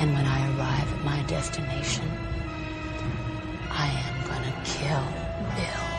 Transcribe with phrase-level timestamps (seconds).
[0.00, 2.08] And when I arrive at my destination,
[3.70, 5.04] I am gonna kill
[5.54, 5.90] Bill.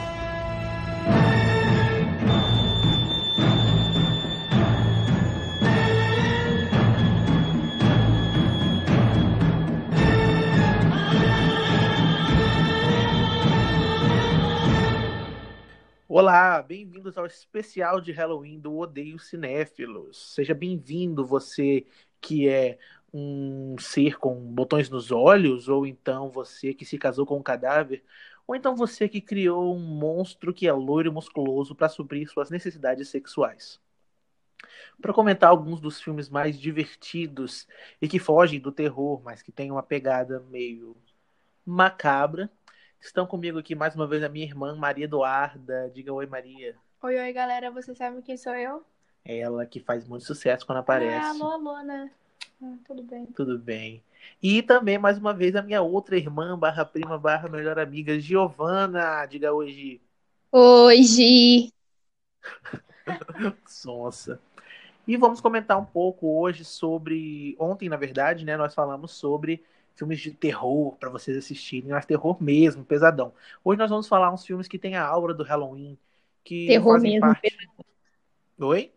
[16.08, 20.34] Olá, bem-vindos ao especial de Halloween do Odeio Cinéfilos.
[20.34, 21.86] Seja bem-vindo você
[22.20, 22.78] que é
[23.14, 28.04] um ser com botões nos olhos, ou então você que se casou com um cadáver,
[28.48, 32.50] ou então você que criou um monstro que é loiro e musculoso para suprir suas
[32.50, 33.80] necessidades sexuais.
[35.02, 37.68] Para comentar alguns dos filmes mais divertidos
[38.02, 40.96] e que fogem do terror, mas que têm uma pegada meio
[41.66, 42.50] macabra,
[43.02, 45.90] Estão comigo aqui mais uma vez a minha irmã Maria Eduarda.
[45.92, 46.76] Diga oi, Maria.
[47.02, 47.72] Oi, oi, galera.
[47.72, 48.86] Vocês sabem quem sou eu?
[49.26, 51.26] Ela que faz muito sucesso quando aparece.
[51.26, 52.12] Ah, alô, alô, né?
[52.64, 53.26] Ah, tudo bem.
[53.36, 54.04] Tudo bem.
[54.42, 59.26] E também, mais uma vez, a minha outra irmã, barra prima, barra melhor amiga, Giovana.
[59.26, 59.52] Diga.
[59.52, 59.72] Oi,
[61.02, 61.74] Gi.
[63.66, 64.40] Sonsa.
[65.08, 67.56] E vamos comentar um pouco hoje sobre.
[67.60, 68.56] Ontem, na verdade, né?
[68.56, 69.64] Nós falamos sobre
[69.96, 73.34] filmes de terror para vocês assistirem, mas terror mesmo, pesadão.
[73.64, 75.98] Hoje nós vamos falar uns filmes que têm a aura do Halloween,
[76.44, 77.58] que terror fazem mesmo, parte...
[78.60, 78.92] Oi?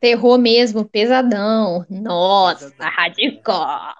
[0.00, 1.86] Terror mesmo, pesadão.
[1.88, 2.90] Nossa, Pesadão.
[2.90, 3.94] hardcore.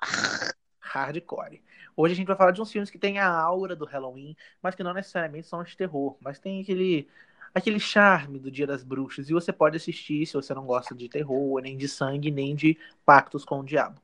[0.78, 1.62] Hardcore.
[1.96, 4.74] Hoje a gente vai falar de uns filmes que têm a aura do Halloween, mas
[4.74, 7.08] que não necessariamente são de terror, mas tem aquele
[7.54, 11.08] aquele charme do Dia das Bruxas e você pode assistir se você não gosta de
[11.08, 13.98] terror, nem de sangue, nem de pactos com o diabo.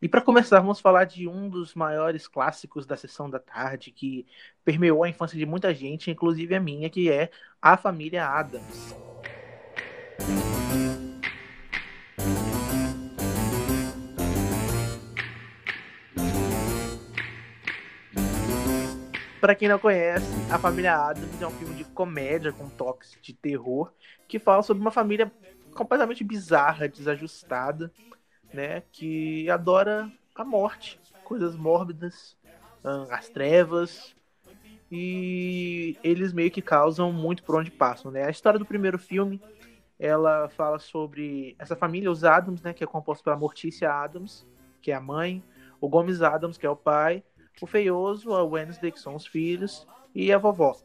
[0.00, 4.26] E para começar, vamos falar de um dos maiores clássicos da sessão da tarde que
[4.64, 7.30] permeou a infância de muita gente, inclusive a minha, que é
[7.60, 8.96] A Família Adams.
[19.40, 23.32] Para quem não conhece, A Família Adams é um filme de comédia com toques de
[23.32, 23.92] terror
[24.28, 25.32] que fala sobre uma família
[25.74, 27.92] completamente bizarra, desajustada,
[28.52, 32.36] né, que adora a morte, coisas mórbidas,
[33.10, 34.14] as trevas,
[34.90, 38.24] e eles meio que causam muito por onde passam, né?
[38.24, 39.40] A história do primeiro filme,
[40.02, 44.44] ela fala sobre essa família, os Adams, né, que é composto pela Mortícia Adams,
[44.80, 45.40] que é a mãe,
[45.80, 47.22] o Gomes Adams, que é o pai,
[47.60, 50.76] o Feioso, a Wednesday, que são os filhos, e a vovó.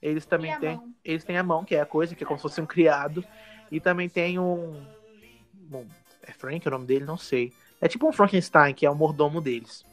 [0.00, 0.90] Eles também têm, mão?
[1.04, 3.22] eles têm a mão, que é a coisa, que é como se fosse um criado,
[3.70, 4.82] e também tem um,
[5.52, 5.84] bom,
[6.22, 7.04] é Frank o nome dele?
[7.04, 7.52] Não sei.
[7.78, 9.84] É tipo um Frankenstein, que é o mordomo deles.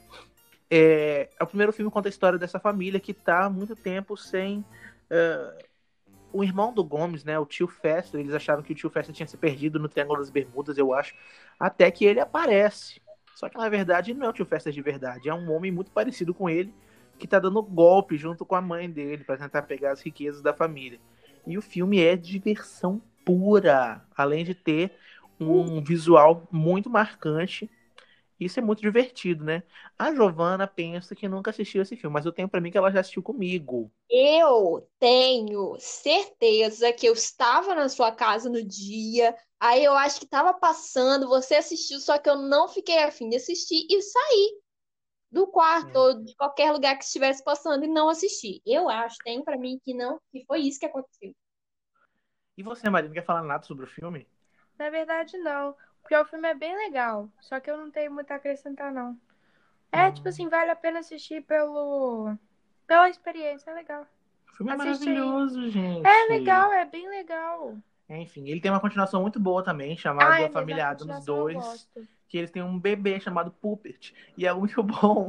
[0.70, 4.64] É, o primeiro filme conta a história dessa família que tá há muito tempo sem.
[5.10, 5.66] eh,
[6.32, 7.38] o irmão do Gomes, né?
[7.38, 10.30] O tio Fester, eles acharam que o tio Fester tinha se perdido no Triângulo das
[10.30, 11.14] Bermudas, eu acho.
[11.58, 13.00] Até que ele aparece.
[13.34, 15.72] Só que na verdade ele não é o tio Fester de verdade, é um homem
[15.72, 16.74] muito parecido com ele
[17.18, 20.54] que tá dando golpe junto com a mãe dele para tentar pegar as riquezas da
[20.54, 20.98] família.
[21.46, 24.92] E o filme é diversão pura, além de ter
[25.38, 27.70] um visual muito marcante.
[28.40, 29.62] Isso é muito divertido, né?
[29.98, 32.90] A Giovana pensa que nunca assistiu esse filme, mas eu tenho pra mim que ela
[32.90, 33.92] já assistiu comigo.
[34.08, 40.24] Eu tenho certeza que eu estava na sua casa no dia, aí eu acho que
[40.24, 44.60] estava passando, você assistiu, só que eu não fiquei afim de assistir e saí
[45.32, 45.96] do quarto Hum.
[45.96, 48.62] ou de qualquer lugar que estivesse passando e não assisti.
[48.66, 51.34] Eu acho, tem pra mim que não, que foi isso que aconteceu.
[52.56, 54.28] E você, Maria, não quer falar nada sobre o filme?
[54.78, 55.74] Na verdade, não.
[56.02, 57.28] Porque o filme é bem legal.
[57.40, 59.18] Só que eu não tenho muito a acrescentar, não.
[59.92, 60.12] É, Hum.
[60.12, 62.36] tipo assim, vale a pena assistir pelo...
[62.86, 63.70] pela experiência.
[63.70, 64.06] É legal.
[64.52, 65.16] O filme é Assiste aí.
[65.16, 66.06] maravilhoso, gente.
[66.06, 67.76] É legal, é bem legal.
[68.08, 71.36] Enfim, ele tem uma continuação muito boa também, chamada Ah, é Família a Adams continuação
[71.36, 72.08] eu 2, gosto.
[72.28, 74.14] que eles têm um bebê chamado Puppet.
[74.36, 75.28] E é muito bom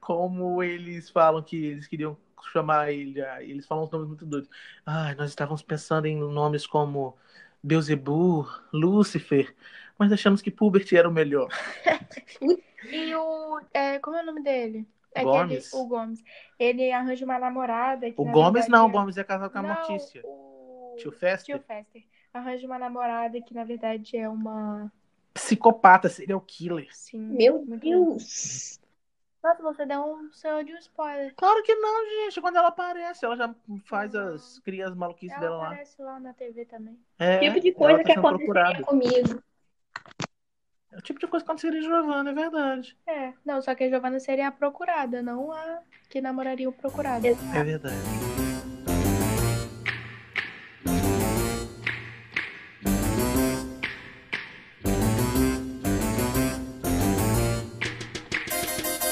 [0.00, 2.16] como eles falam que eles queriam
[2.52, 3.20] chamar ele.
[3.22, 4.48] ah, Eles falam uns nomes muito doidos.
[4.86, 7.16] Ai, nós estávamos pensando em nomes como
[7.62, 9.54] Beelzebub, Lúcifer,
[10.02, 11.48] mas achamos que Pubert era o melhor.
[12.90, 13.60] E o...
[13.72, 14.86] É, como é o nome dele?
[15.14, 15.68] É Gomes?
[15.68, 16.24] Aquele, o Gomes.
[16.58, 19.50] Ele arranja uma namorada que, O na Gomes verdade, não, o é- Gomes é casado
[19.52, 20.20] com a Não, Mortícia.
[20.24, 20.96] o...
[20.98, 21.56] Tio Fester?
[21.56, 22.02] Tio Fester.
[22.34, 24.90] Arranja uma namorada que, na verdade, é uma...
[25.32, 26.88] Psicopata, serial killer.
[26.90, 27.64] Sim, Meu.
[27.66, 28.80] Deus!
[29.42, 31.32] Nossa, você deu um senhor de um spoiler.
[31.36, 32.40] Claro que não, gente.
[32.40, 33.54] Quando ela aparece, ela já
[33.86, 34.58] faz as.
[34.60, 35.66] cria as maluquices dela Ela lá.
[35.68, 36.96] aparece lá na TV também.
[37.18, 38.84] É, Tipo de ela coisa tá que aconteceria procurada.
[38.84, 39.42] comigo.
[40.92, 42.96] É o tipo de coisa que aconteceria em Giovanna, é verdade.
[43.06, 45.80] É, não, só que a Giovanna seria a procurada, não a
[46.10, 47.26] que namoraria o procurado.
[47.26, 47.96] É verdade.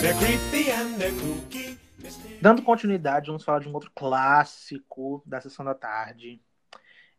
[0.00, 1.78] They're creepy and they're kooky.
[2.40, 6.40] Dando continuidade, vamos falar de um outro clássico da sessão da tarde.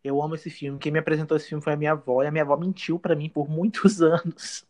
[0.04, 0.78] Eu amo esse filme.
[0.78, 3.14] Quem me apresentou esse filme foi a minha avó, e a minha avó mentiu pra
[3.14, 4.66] mim por muitos anos,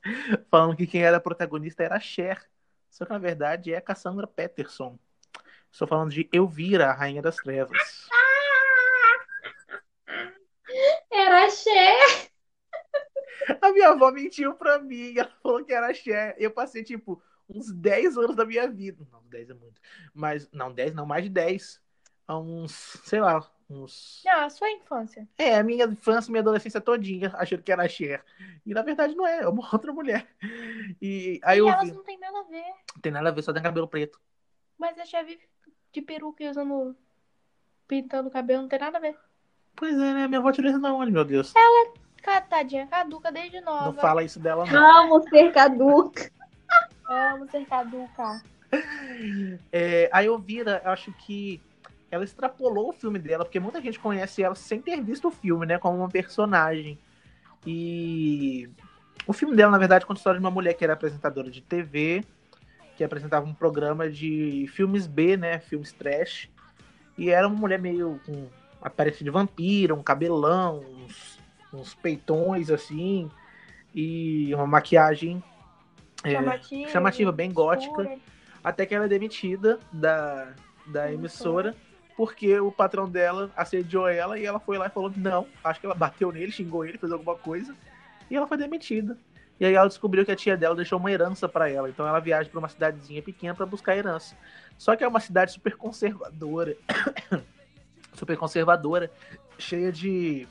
[0.51, 2.47] falando que quem era a protagonista era a Cher.
[2.91, 4.99] Só que na verdade é a Cassandra Peterson.
[5.71, 7.79] Estou falando de Elvira, a Rainha das Trevas.
[11.11, 12.31] Era Cher.
[13.61, 16.35] A minha avó mentiu pra mim, ela falou que era a Cher.
[16.39, 19.07] Eu passei, tipo, uns 10 anos da minha vida.
[19.11, 19.81] Não, 10 é muito.
[20.15, 21.81] Mas, não, 10 não, mais de 10.
[22.27, 22.73] Há uns,
[23.05, 23.41] sei lá,
[23.75, 24.23] uns.
[24.25, 25.29] Não, a sua infância.
[25.39, 28.25] É, a minha infância, minha adolescência todinha, achando que era a Cher.
[28.65, 30.27] E na verdade não é, é uma outra mulher.
[31.01, 31.93] E aí e eu elas vi.
[31.93, 32.75] não tem nada a ver.
[32.95, 34.21] Não tem nada a ver, só tem cabelo preto.
[34.79, 35.43] Mas a Cher vive
[35.93, 36.97] de peruca e usando.
[37.87, 39.17] pintando o cabelo, não tem nada a ver.
[39.75, 40.29] Pois é, né?
[40.29, 41.53] Minha avó tirou isso da onde, meu Deus.
[42.23, 43.87] Cara, tadinha, caduca desde nova.
[43.87, 45.05] Não fala isso dela, não.
[45.05, 46.31] Amo ser caduca.
[47.07, 48.43] Amo ser caduca.
[49.71, 51.61] É, a Elvira, eu acho que
[52.13, 55.65] ela extrapolou o filme dela, porque muita gente conhece ela sem ter visto o filme,
[55.65, 55.79] né?
[55.79, 56.99] Como uma personagem.
[57.67, 58.69] E
[59.27, 61.63] o filme dela, na verdade, conta a história de uma mulher que era apresentadora de
[61.63, 62.23] TV,
[62.99, 65.59] que apresentava um programa de filmes B, né?
[65.59, 66.51] Filmes trash.
[67.17, 68.47] E era uma mulher meio com
[68.83, 71.39] aparência de vampiro, um cabelão, uns,
[71.73, 73.31] uns peitões assim,
[73.95, 75.43] e uma maquiagem
[76.23, 76.33] é,
[76.89, 77.33] Chamativa.
[77.33, 78.19] bem gótica.
[78.63, 80.53] Até que ela é demitida da,
[80.87, 81.75] da emissora
[82.17, 85.87] porque o patrão dela assediou ela e ela foi lá e falou: Não, acho que
[85.87, 87.75] ela bateu nele, xingou ele, fez alguma coisa.
[88.31, 89.17] E ela foi demitida.
[89.61, 91.89] E aí ela descobriu que a tia dela deixou uma herança pra ela.
[91.89, 94.37] Então ela viaja pra uma cidadezinha pequena pra buscar a herança.
[94.77, 96.77] Só que é uma cidade super conservadora.
[98.15, 99.11] super conservadora,
[99.59, 100.49] cheia de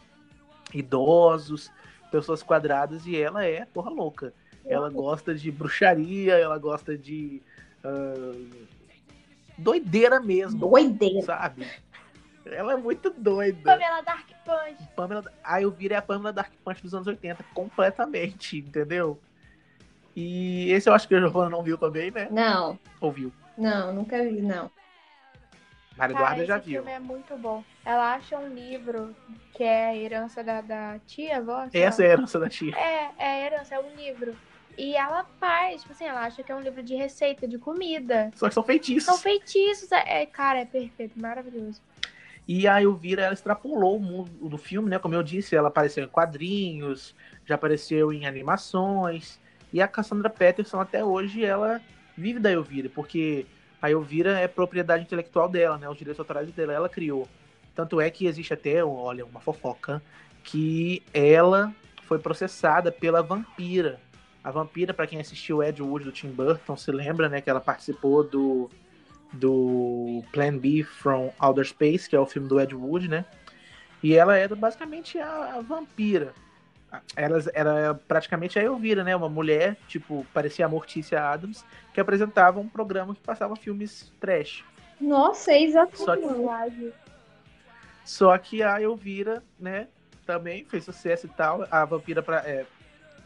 [0.74, 1.72] idosos,
[2.10, 3.06] pessoas quadradas.
[3.06, 4.34] E ela é porra louca.
[4.66, 7.42] Ela gosta de bruxaria, ela gosta de.
[7.84, 8.72] ah,
[9.62, 11.22] doideira mesmo, Doideira.
[11.22, 11.66] sabe?
[12.46, 13.62] Ela é muito doida.
[13.64, 14.90] Pamela Dark Punch.
[14.96, 19.20] Pamela, a Elvira é a Pamela Dark Punch dos anos 80, completamente, entendeu?
[20.16, 22.28] E esse eu acho que a Giovana não viu também, né?
[22.32, 23.32] Não, Ouviu.
[23.58, 24.70] não, nunca vi, não.
[25.96, 26.82] Maria Cara, Eduarda já esse viu.
[26.84, 27.64] filme é muito bom.
[27.86, 29.16] Ela acha um livro
[29.54, 31.68] que é a herança da, da tia, avó.
[31.72, 32.76] Essa é a herança da tia.
[32.76, 34.36] É, é a herança, é um livro.
[34.78, 38.32] E ela faz, tipo assim, ela acha que é um livro de receita, de comida.
[38.36, 39.06] Só que são feitiços.
[39.06, 39.92] São feitiços.
[39.92, 41.82] É, é- cara, é perfeito, maravilhoso.
[42.48, 44.98] E a Elvira, ela extrapolou o mundo do filme, né?
[45.00, 47.16] Como eu disse, ela apareceu em quadrinhos,
[47.46, 49.40] já apareceu em animações.
[49.72, 51.80] E a Cassandra Peterson, até hoje, ela
[52.18, 53.46] vive da Elvira, porque
[53.82, 55.88] a Elvira é propriedade intelectual dela, né?
[55.88, 57.28] Os direitos autorais dela, ela criou.
[57.74, 60.02] Tanto é que existe até, olha, uma fofoca,
[60.44, 64.00] que ela foi processada pela Vampira.
[64.44, 67.42] A Vampira, para quem assistiu Ed Wood do Tim Burton, se lembra, né?
[67.42, 68.70] Que ela participou do
[69.34, 73.24] do Plan B from Outer Space, que é o filme do Ed Wood, né?
[74.04, 76.34] E ela era basicamente a, a vampira.
[77.16, 79.16] Ela era praticamente a Elvira, né?
[79.16, 84.66] Uma mulher, tipo, parecia a Mortícia Adams, que apresentava um programa que passava filmes trash.
[85.00, 86.94] Nossa, é Só que- exatamente.
[88.04, 89.88] Só que a Elvira, né,
[90.26, 91.66] também fez sucesso e tal.
[91.72, 92.66] A vampira, pra, é,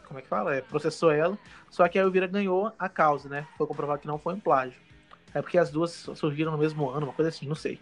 [0.06, 0.54] como é que fala?
[0.54, 1.38] É, processou ela.
[1.70, 3.46] Só que a Elvira ganhou a causa, né?
[3.56, 4.80] Foi comprovado que não foi um plágio.
[5.34, 7.78] É porque as duas surgiram no mesmo ano, uma coisa assim, não sei.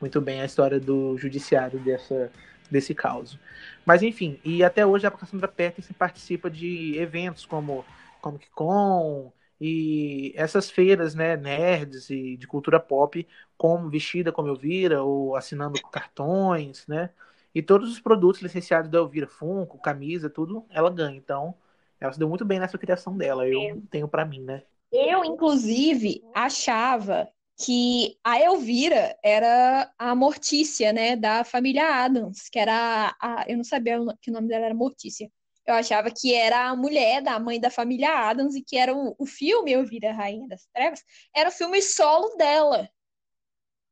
[0.00, 2.30] Muito bem a história do judiciário dessa,
[2.70, 3.38] desse caso.
[3.84, 7.84] Mas enfim, e até hoje a Cassandra Peterson participa de eventos como
[8.20, 13.26] Comic Con e essas feiras, né, nerds e de cultura pop,
[13.56, 17.10] como vestida como Elvira ou assinando cartões, né?
[17.54, 21.16] E todos os produtos licenciados da Elvira, Funko, camisa, tudo, ela ganha.
[21.16, 21.54] Então,
[22.00, 23.46] ela se deu muito bem nessa criação dela.
[23.48, 24.62] Eu tenho pra mim, né?
[24.90, 27.28] Eu, inclusive, achava
[27.60, 33.64] que a Elvira era a Mortícia, né, da família Adams, que era a, eu não
[33.64, 35.30] sabia que o nome dela era Mortícia.
[35.66, 39.14] Eu achava que era a mulher da mãe da família Adams e que era o,
[39.18, 41.02] o filme Elvira, Rainha das Trevas,
[41.34, 42.88] era o filme solo dela.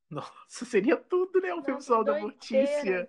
[0.11, 1.55] Nossa, seria tudo, né?
[1.55, 2.19] Um filme solo da.
[2.19, 3.09] Mortícia.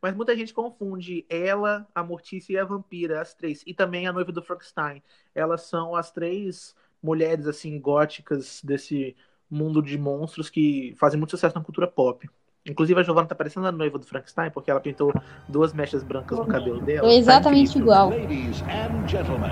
[0.00, 3.62] Mas muita gente confunde ela, a Mortícia e a Vampira, as três.
[3.66, 5.02] E também a noiva do Frankenstein.
[5.34, 9.14] Elas são as três mulheres, assim, góticas desse
[9.50, 12.28] mundo de monstros que fazem muito sucesso na cultura pop.
[12.64, 15.12] Inclusive, a Giovanna tá parecendo a noiva do Frankenstein, porque ela pintou
[15.48, 17.08] duas mechas brancas no cabelo dela.
[17.08, 18.08] Tô exatamente Tá igual.
[18.10, 19.50] Ladies and gentlemen,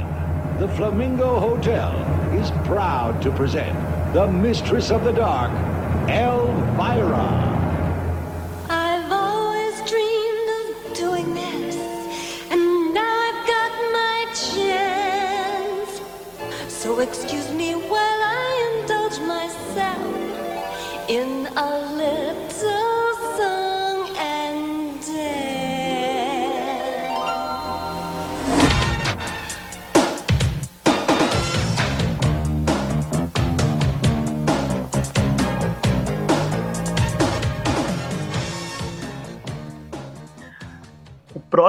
[0.60, 1.90] the Flamingo Hotel
[2.40, 3.74] is proud to present
[4.12, 5.50] the Mistress of the Dark,
[6.10, 7.49] Elvira.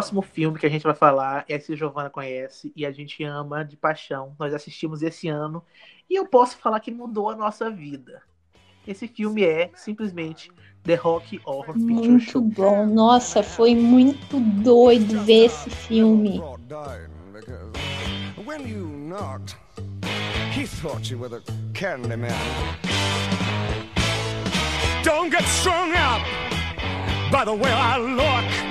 [0.01, 3.63] Próximo filme que a gente vai falar é esse Giovanna conhece e a gente ama
[3.63, 4.35] de paixão.
[4.39, 5.63] Nós assistimos esse ano
[6.09, 8.23] e eu posso falar que mudou a nossa vida.
[8.87, 12.41] Esse filme é simplesmente The Rock Horror Picture Muito Show.
[12.41, 12.87] bom.
[12.87, 16.41] Nossa, foi muito doido ver esse filme.
[18.43, 19.55] when you knocked,
[20.51, 21.43] he thought you were the
[21.75, 22.33] candy man.
[25.03, 26.21] Don't get strung up
[27.31, 28.70] by the way I look.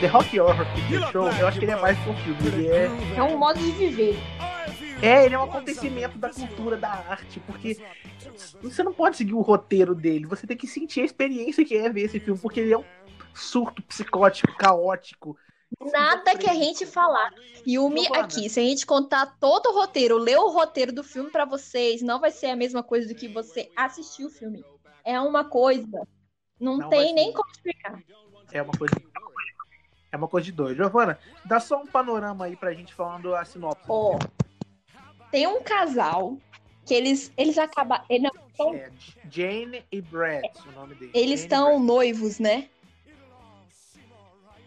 [0.00, 2.48] The Rock Horror Picture Show, eu acho que ele é mais que um filme.
[2.48, 4.16] Ele é, É um modo de viver.
[5.02, 7.76] é, ele é um acontecimento da cultura, da arte, porque
[8.62, 11.88] você não pode seguir o roteiro dele, você tem que sentir a experiência que é
[11.88, 12.84] ver esse filme, porque ele é um
[13.34, 15.36] surto psicótico, caótico.
[15.92, 20.38] Nada que a gente falar filme aqui, se a gente contar todo o roteiro, ler
[20.38, 23.70] o roteiro do filme pra vocês, não vai ser a mesma coisa do que você
[23.76, 24.64] assistir o filme.
[25.04, 26.06] É uma coisa,
[26.58, 28.00] não, Não tem nem como explicar.
[28.52, 28.94] É uma coisa.
[30.16, 30.78] É uma coisa de doido.
[30.78, 33.84] Giovana, dá só um panorama aí pra gente falando a sinopse.
[33.86, 34.18] Ó,
[35.30, 36.38] tem um casal
[36.86, 38.90] que eles eles acabam, eles não, É,
[39.30, 41.14] Jane e Brad, o nome deles.
[41.14, 42.70] eles estão noivos, né?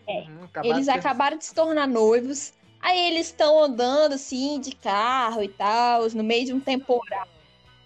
[0.07, 0.27] Brad.
[0.27, 2.53] Uhum, acabaram Eles de acabaram de se tornar noivos.
[2.79, 7.27] Aí eles estão andando assim de carro e tal, no meio de um temporal.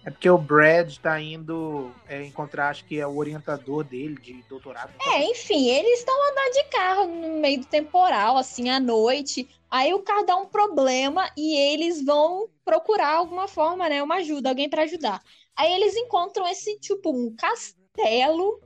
[0.04, 4.42] É porque o Brad tá indo é, encontrar, acho que é o orientador dele de
[4.42, 4.92] doutorado.
[5.00, 9.48] É, enfim, eles estão andando de carro no meio do temporal, assim, à noite.
[9.70, 14.02] Aí o carro dá um problema e eles vão procurar alguma forma, né?
[14.02, 15.22] Uma ajuda, alguém para ajudar.
[15.56, 18.60] Aí eles encontram esse, tipo, um castelo,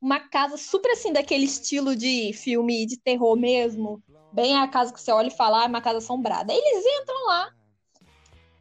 [0.00, 4.02] uma casa super assim, daquele estilo de filme de terror mesmo.
[4.32, 6.52] Bem a casa que você olha e fala, ah, é uma casa assombrada.
[6.52, 7.57] Aí eles entram lá.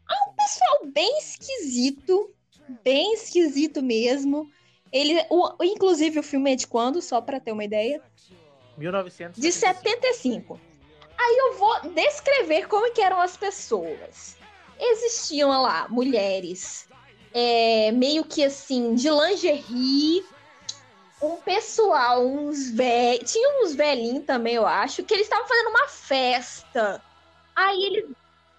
[0.10, 2.32] Aí um pessoal bem esquisito,
[2.84, 4.50] bem esquisito mesmo.
[4.92, 7.02] Ele, o, inclusive, o filme é de quando?
[7.02, 8.02] Só para ter uma ideia.
[8.78, 9.42] 1900.
[9.42, 10.60] De 75.
[11.18, 14.38] Aí eu vou descrever como que eram as pessoas.
[14.80, 16.88] Existiam lá mulheres
[17.34, 20.26] é, meio que assim, de lingerie,
[21.22, 23.32] um pessoal, uns velhos.
[23.32, 27.02] Tinha uns velhinhos também, eu acho, que eles estavam fazendo uma festa.
[27.56, 28.06] Aí eles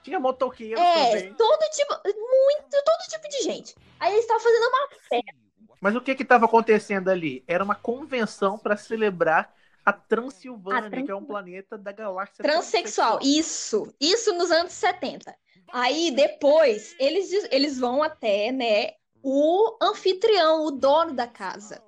[0.09, 1.35] Tinha motoqueiro é, também.
[1.35, 3.75] todo tipo, muito, todo tipo de gente.
[4.00, 4.88] Aí eles estavam fazendo uma
[5.81, 7.45] Mas o que que tava acontecendo ali?
[7.47, 12.43] Era uma convenção para celebrar a Transilvânia, A Trans- que é um planeta da galáxia
[12.43, 15.35] Transsexual, isso, isso nos anos 70.
[15.73, 21.83] Aí depois eles, eles vão até, né, o anfitrião, o dono da casa.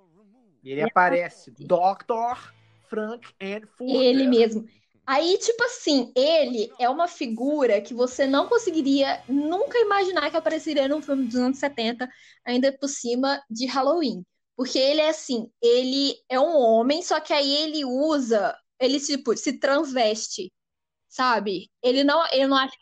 [0.62, 2.53] E ele aparece, Dr.
[2.89, 3.97] Frank and Furter.
[3.97, 4.67] Ele mesmo.
[5.07, 10.87] Aí, tipo assim, ele é uma figura que você não conseguiria nunca imaginar que apareceria
[10.88, 12.09] num filme dos anos 70,
[12.45, 14.25] ainda por cima de Halloween.
[14.57, 19.37] Porque ele é assim, ele é um homem, só que aí ele usa, ele tipo,
[19.37, 20.52] se transveste,
[21.09, 21.71] sabe?
[21.83, 22.76] Ele não, ele não acha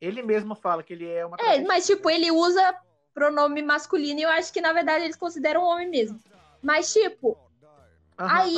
[0.00, 2.74] Ele mesmo fala que ele é uma É, mas tipo, ele usa
[3.12, 6.18] pronome masculino e eu acho que na verdade eles consideram homem mesmo.
[6.62, 7.36] Mas tipo,
[8.18, 8.54] Aham, aí-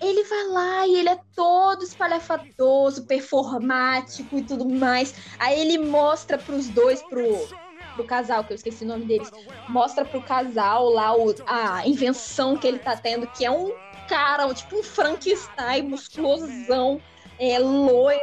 [0.00, 5.14] ele vai lá e ele é todo espalhafatoso, performático e tudo mais.
[5.38, 7.48] Aí ele mostra pros dois, pro,
[7.94, 9.30] pro casal, que eu esqueci o nome deles,
[9.66, 13.72] mostra pro casal lá o- a invenção que ele tá tendo, que é um
[14.06, 17.02] cara, tipo um Frankenstein, musculosão,
[17.38, 18.20] é loiro,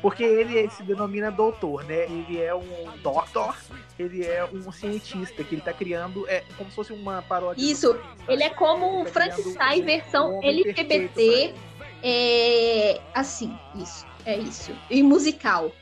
[0.00, 2.04] Porque ele se denomina doutor, né?
[2.04, 3.56] Ele é um doctor,
[3.98, 7.62] ele é um cientista que ele tá criando, é como se fosse uma paródia.
[7.62, 7.98] Isso.
[8.28, 11.54] Ele é como um tá Frankenstein um versão pra LGBT.
[12.02, 14.06] É, assim, isso.
[14.24, 14.74] É isso.
[14.88, 15.72] E musical.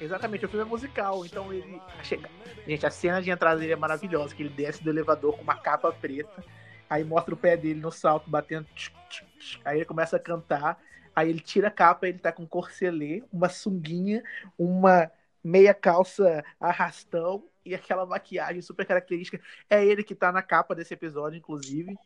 [0.00, 2.28] Exatamente, o filme é musical, então ele chega.
[2.66, 5.56] Gente, a cena de entrada dele é maravilhosa, que ele desce do elevador com uma
[5.56, 6.42] capa preta,
[6.88, 10.20] aí mostra o pé dele no salto batendo, tch, tch, tch, aí ele começa a
[10.20, 10.80] cantar,
[11.20, 14.22] aí ele tira a capa, ele tá com um corcelê, uma sunguinha,
[14.58, 15.10] uma
[15.42, 19.40] meia calça arrastão e aquela maquiagem super característica.
[19.68, 21.96] É ele que tá na capa desse episódio, inclusive.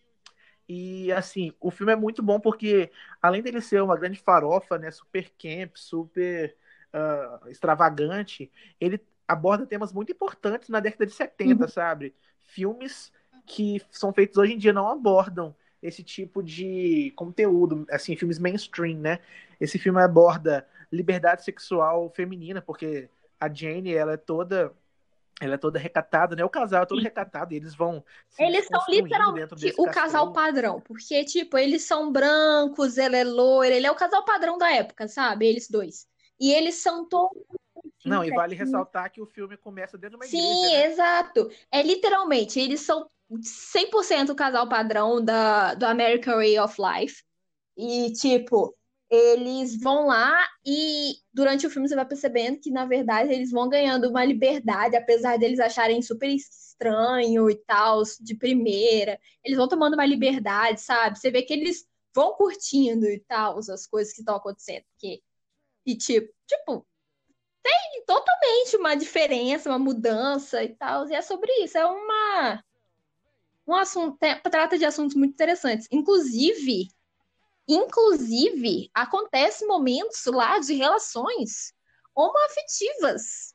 [0.68, 2.90] E assim, o filme é muito bom porque,
[3.20, 6.56] além dele ser uma grande farofa, né, super camp, super
[6.92, 11.68] uh, extravagante, ele aborda temas muito importantes na década de 70, uhum.
[11.68, 12.14] sabe?
[12.42, 13.12] Filmes
[13.46, 15.54] que são feitos hoje em dia não abordam
[15.84, 19.18] esse tipo de conteúdo, assim, filmes mainstream, né?
[19.60, 24.72] Esse filme aborda liberdade sexual feminina, porque a Jane, ela é toda
[25.40, 26.44] ela é toda recatada, né?
[26.44, 28.02] O casal é todo recatado e eles vão.
[28.38, 33.86] Eles são literalmente o casal padrão, porque, tipo, eles são brancos, ela é loira, ele
[33.86, 35.46] é o casal padrão da época, sabe?
[35.46, 36.06] Eles dois.
[36.40, 37.42] E eles são todos.
[38.04, 40.68] Não, e vale ressaltar que o filme começa dentro de uma Sim, igreja.
[40.68, 40.86] Sim, né?
[40.86, 41.50] exato.
[41.70, 43.08] É literalmente, eles são
[43.42, 47.22] 100% o casal padrão da, do American Way of Life.
[47.76, 48.76] E, tipo,
[49.10, 53.68] eles vão lá e durante o filme você vai percebendo que, na verdade, eles vão
[53.68, 59.18] ganhando uma liberdade, apesar deles acharem super estranho e tal, de primeira.
[59.42, 61.18] Eles vão tomando uma liberdade, sabe?
[61.18, 64.84] Você vê que eles vão curtindo e tal, as coisas que estão acontecendo.
[64.92, 65.22] Porque,
[65.86, 66.86] e, tipo, tipo,
[67.64, 71.08] tem totalmente uma diferença, uma mudança e tal.
[71.08, 71.78] E é sobre isso.
[71.78, 72.62] É uma
[73.66, 75.88] um assunto, trata de assuntos muito interessantes.
[75.90, 76.88] Inclusive,
[77.66, 81.72] inclusive, acontece momentos lá de relações
[82.14, 83.54] homoafetivas.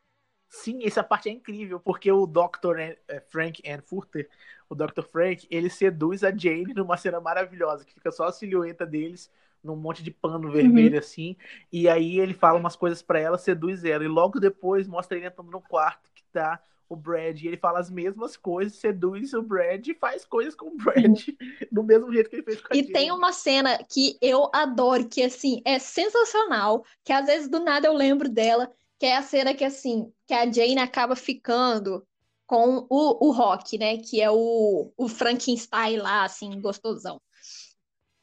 [0.49, 2.79] Sim, essa parte é incrível, porque o Dr.
[2.79, 4.27] Eh, Frank Furter,
[4.67, 5.03] o Dr.
[5.03, 9.29] Frank, ele seduz a Jane numa cena maravilhosa, que fica só a silhueta deles
[9.63, 10.99] num monte de pano vermelho uhum.
[10.99, 11.35] assim,
[11.71, 15.27] e aí ele fala umas coisas para ela, seduz ela, e logo depois mostra ele
[15.27, 19.43] entrando no quarto que tá o Brad, e ele fala as mesmas coisas, seduz o
[19.43, 21.21] Brad e faz coisas com o Brad,
[21.71, 25.07] do mesmo jeito que ele fez com a E tem uma cena que eu adoro,
[25.07, 29.21] que assim, é sensacional, que às vezes do nada eu lembro dela, que é a
[29.21, 32.03] cena que assim, que a Jane acaba ficando
[32.47, 37.21] com o, o Rock, né, que é o, o Frankenstein lá, assim, gostosão.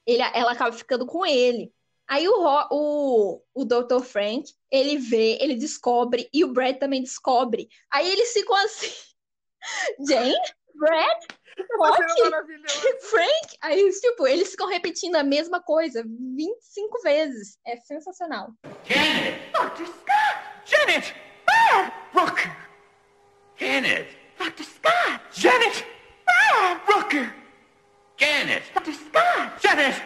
[0.06, 1.72] Ele, ela acaba ficando com ele.
[2.08, 2.34] Aí o,
[2.70, 4.00] o, o Dr.
[4.00, 7.68] Frank, ele vê, ele descobre, e o Brad também descobre.
[7.92, 8.92] Aí eles ficam assim.
[10.06, 10.36] Jane,
[10.74, 11.18] Brad,
[11.78, 12.02] Rock,
[13.10, 13.58] Frank.
[13.62, 17.58] Aí, tipo, eles ficam repetindo a mesma coisa 25 vezes.
[17.66, 18.50] É sensacional.
[18.84, 19.40] Janet!
[19.52, 19.86] Dr.
[19.86, 20.36] Scott!
[20.64, 21.14] Janet!
[21.44, 21.92] Brad!
[22.12, 22.40] Rook!
[23.56, 24.08] Janet!
[24.38, 24.62] Dr.
[24.62, 25.40] Scott!
[25.40, 25.86] Janet!
[26.24, 26.80] Brad!
[26.86, 27.45] Rooker!
[28.18, 28.72] Janet!
[28.72, 28.92] Dr.
[28.92, 29.62] Scott!
[29.62, 30.02] Janet!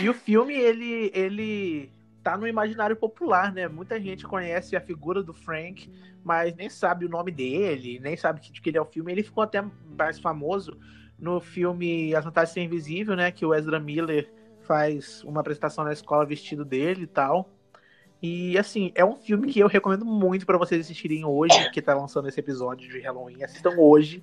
[0.00, 1.90] E o filme, ele, ele
[2.22, 3.68] tá no imaginário popular, né?
[3.68, 5.90] Muita gente conhece a figura do Frank,
[6.24, 9.12] mas nem sabe o nome dele, nem sabe de que ele é o filme.
[9.12, 9.64] Ele ficou até
[9.96, 10.76] mais famoso
[11.18, 13.30] no filme As Vantagens de Ser Invisível, né?
[13.30, 14.28] Que o Ezra Miller
[14.62, 17.48] faz uma apresentação na escola vestido dele e tal.
[18.20, 21.94] E assim, é um filme que eu recomendo muito para vocês assistirem hoje, que tá
[21.94, 23.42] lançando esse episódio de Halloween.
[23.42, 24.22] Assistam hoje.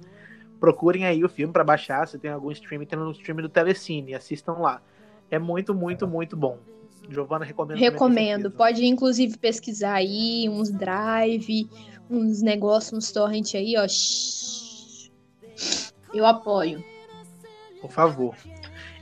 [0.60, 4.13] Procurem aí o filme para baixar, se tem algum streaming, tem no streaming do Telecine,
[4.13, 4.82] assistam lá.
[5.32, 6.58] É muito, muito, muito bom.
[7.10, 7.78] Giovana recomendo.
[7.78, 8.52] Recomendo.
[8.52, 11.69] Pode inclusive pesquisar aí uns drive,
[12.10, 13.86] uns negócios, uns torrent aí, ó.
[16.13, 16.84] Eu apoio.
[17.82, 18.36] Por favor.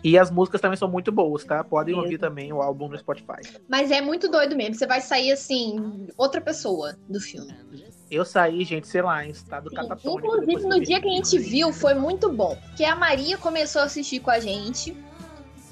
[0.04, 1.64] E as músicas também são muito boas, tá?
[1.64, 1.98] Podem é.
[1.98, 3.42] ouvir também o álbum no Spotify.
[3.68, 4.76] Mas é muito doido mesmo.
[4.76, 7.54] Você vai sair assim, outra pessoa do filme.
[8.10, 10.28] Eu saí, gente, sei lá, em estado catatônico.
[10.28, 12.58] Inclusive, no dia que a gente viu, foi muito bom.
[12.68, 14.96] Porque a Maria começou a assistir com a gente.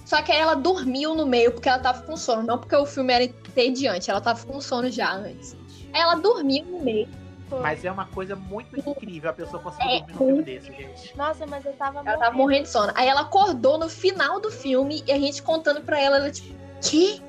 [0.05, 2.85] Só que aí ela dormiu no meio porque ela tava com sono, não porque o
[2.85, 5.55] filme era entediante, ela tava com sono já antes.
[5.91, 7.07] Aí ela dormiu no meio.
[7.61, 11.17] Mas é uma coisa muito incrível a pessoa conseguir é, dormir num filme desse, gente.
[11.17, 12.91] Nossa, mas eu tava Ela tava morrendo de sono.
[12.95, 16.53] Aí ela acordou no final do filme e a gente contando pra ela, ela tipo,
[16.81, 17.21] que?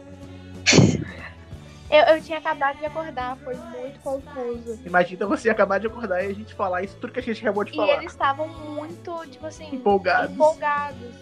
[1.90, 4.80] Eu, eu tinha acabado de acordar, foi muito confuso.
[4.84, 7.64] Imagina você acabar de acordar e a gente falar isso tudo que a gente acabou
[7.64, 7.88] de falar.
[7.88, 10.32] E eles estavam muito, tipo assim, empolgados.
[10.32, 11.14] empolgados.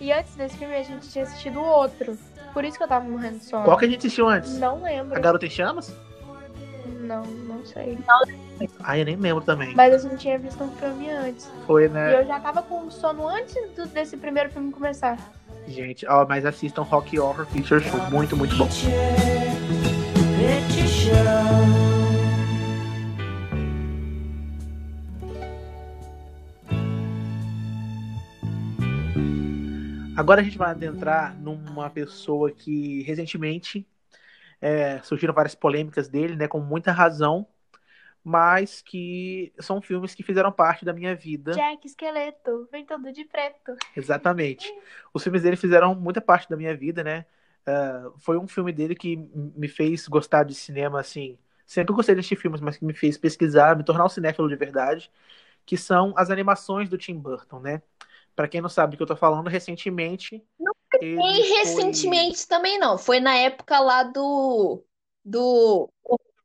[0.00, 2.16] E antes desse filme a gente tinha assistido outro.
[2.52, 3.64] Por isso que eu tava morrendo de sono.
[3.64, 4.58] Qual que a gente assistiu antes?
[4.58, 5.16] Não lembro.
[5.16, 5.94] A Garota em Chamas?
[7.00, 7.98] Não, não sei.
[8.84, 9.74] Ah, eu nem lembro também.
[9.74, 11.50] Mas a gente tinha visto um filme antes.
[11.66, 12.12] Foi, né?
[12.12, 15.18] E eu já tava com sono antes do, desse primeiro filme começar.
[15.70, 18.10] Gente, ó, mas assistam Rock Horror Picture Show.
[18.10, 18.68] Muito, muito bom.
[30.16, 33.86] Agora a gente vai adentrar numa pessoa que recentemente
[34.60, 37.46] é, surgiram várias polêmicas dele, né, com muita razão,
[38.24, 41.52] mas que são filmes que fizeram parte da minha vida.
[41.52, 43.74] Jack Esqueleto, vem todo de preto.
[43.96, 44.72] Exatamente.
[45.12, 47.24] Os filmes dele fizeram muita parte da minha vida, né?
[47.66, 52.20] Uh, foi um filme dele que me fez gostar de cinema, assim, sempre gostei de
[52.20, 55.10] assistir filmes, mas que me fez pesquisar, me tornar um cinéfilo de verdade,
[55.66, 57.82] que são as animações do Tim Burton, né?
[58.34, 60.42] Pra quem não sabe do que eu tô falando, recentemente.
[61.00, 62.96] ele Nem foi- recentemente também não.
[62.96, 64.82] Foi na época lá do
[65.22, 65.90] do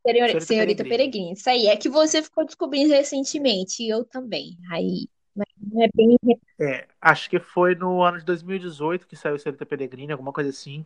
[0.06, 1.34] Senhorita Senhorita Peregrine.
[1.34, 4.58] Isso aí é que você ficou descobrindo recentemente, e eu também.
[4.72, 6.18] Aí mas não é bem
[6.58, 10.86] É, acho que foi no ano de 2018 que saiu Senhorita Peregrine, alguma coisa assim.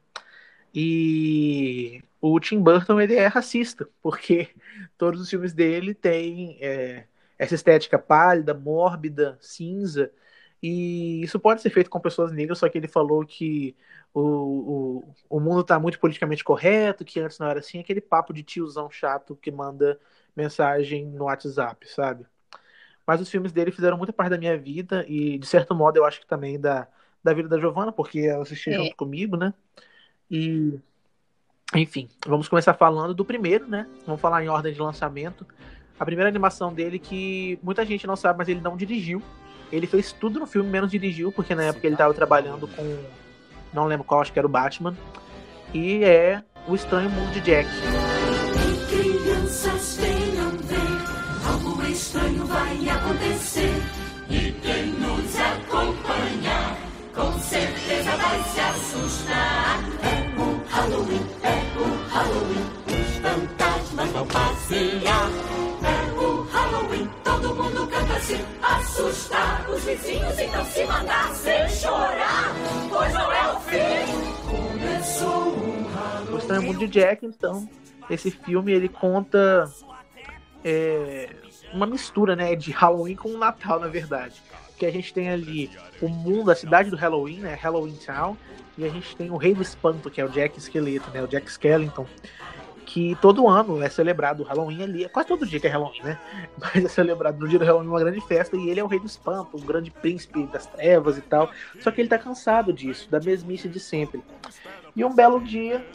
[0.74, 4.50] E o Tim Burton, ele é racista, porque
[4.98, 7.06] todos os filmes dele têm é,
[7.38, 10.12] essa estética pálida, mórbida, cinza.
[10.62, 13.76] E isso pode ser feito com pessoas negras, só que ele falou que
[14.14, 18.34] o, o, o mundo está muito politicamente correto, que antes não era assim, aquele papo
[18.34, 19.98] de tiozão chato que manda
[20.36, 22.26] mensagem no WhatsApp, sabe?
[23.08, 26.06] Mas os filmes dele fizeram muita parte da minha vida e, de certo modo, eu
[26.06, 26.88] acho que também da,
[27.24, 28.78] da vida da Giovanna, porque ela assistia É.
[28.78, 29.54] junto comigo, né?
[30.30, 30.80] E,
[31.74, 33.88] enfim, vamos começar falando do primeiro, né?
[34.06, 35.46] Vamos falar em ordem de lançamento.
[36.00, 39.22] A primeira animação dele que muita gente não sabe, mas ele não dirigiu.
[39.72, 42.98] Ele fez tudo no filme, menos dirigiu, porque na época ele estava trabalhando com.
[43.74, 44.96] Não lembro qual, acho que era o Batman.
[45.74, 47.70] E é O Estranho Mundo de Jack.
[48.90, 53.76] Crianças venham ver, algo estranho vai acontecer.
[54.30, 54.89] E quem
[71.10, 72.54] mandar sem chorar,
[72.88, 73.78] pois não é o fim.
[74.48, 75.56] Começou
[76.70, 77.68] um de Jack, então,
[78.10, 79.70] esse filme ele conta
[80.64, 81.36] é,
[81.74, 84.42] uma mistura, né, de Halloween com Natal, na verdade.
[84.78, 88.38] Que a gente tem ali o mundo, a cidade do Halloween, né, Halloween Town,
[88.78, 91.28] e a gente tem o Rei do Espanto, que é o Jack Esqueleto, né, o
[91.28, 92.06] Jack Skellington,
[92.90, 96.02] que todo ano é celebrado o Halloween ali, é quase todo dia que é Halloween,
[96.02, 96.20] né?
[96.58, 99.00] Mas é celebrado no dia do Halloween uma grande festa e ele é o Rei
[99.00, 101.52] do Espanto, o grande príncipe das trevas e tal.
[101.82, 104.24] Só que ele tá cansado disso, da mesmice de sempre.
[104.96, 105.86] E um belo dia,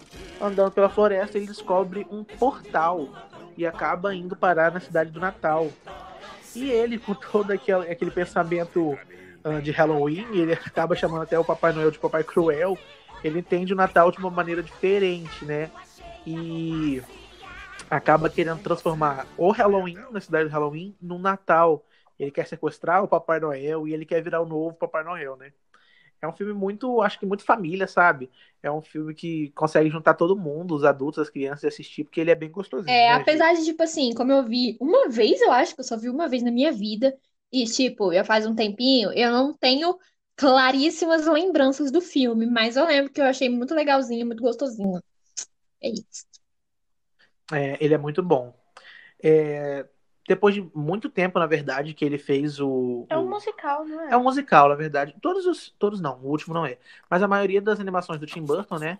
[0.40, 3.08] andando pela floresta, ele descobre um portal
[3.56, 5.68] e acaba indo parar na cidade do Natal.
[6.54, 8.96] E ele, com todo aquele, aquele pensamento
[9.42, 12.78] ah, de Halloween, ele acaba chamando até o Papai Noel de Papai Cruel.
[13.24, 15.70] Ele entende o Natal de uma maneira diferente, né?
[16.26, 17.02] E
[17.90, 21.84] acaba querendo transformar o Halloween, na cidade do Halloween, num Natal.
[22.18, 25.52] Ele quer sequestrar o Papai Noel e ele quer virar o novo Papai Noel, né?
[26.22, 28.30] É um filme muito, acho que muito família, sabe?
[28.62, 32.20] É um filme que consegue juntar todo mundo, os adultos, as crianças, e assistir, porque
[32.20, 32.94] ele é bem gostosinho.
[32.94, 35.84] É, né, apesar de, tipo assim, como eu vi uma vez, eu acho que eu
[35.84, 37.14] só vi uma vez na minha vida,
[37.52, 39.96] e, tipo, já faz um tempinho, eu não tenho
[40.34, 45.00] claríssimas lembranças do filme, mas eu lembro que eu achei muito legalzinho, muito gostosinho.
[45.84, 46.24] É isso.
[47.52, 48.54] É, ele é muito bom.
[49.22, 49.84] É,
[50.26, 53.06] depois de muito tempo, na verdade, que ele fez o.
[53.10, 54.12] É um o- musical, não é?
[54.12, 55.14] É um musical, na verdade.
[55.20, 55.68] Todos os.
[55.78, 56.78] Todos não, o último não é.
[57.10, 58.98] Mas a maioria das animações do Tim Burton, né?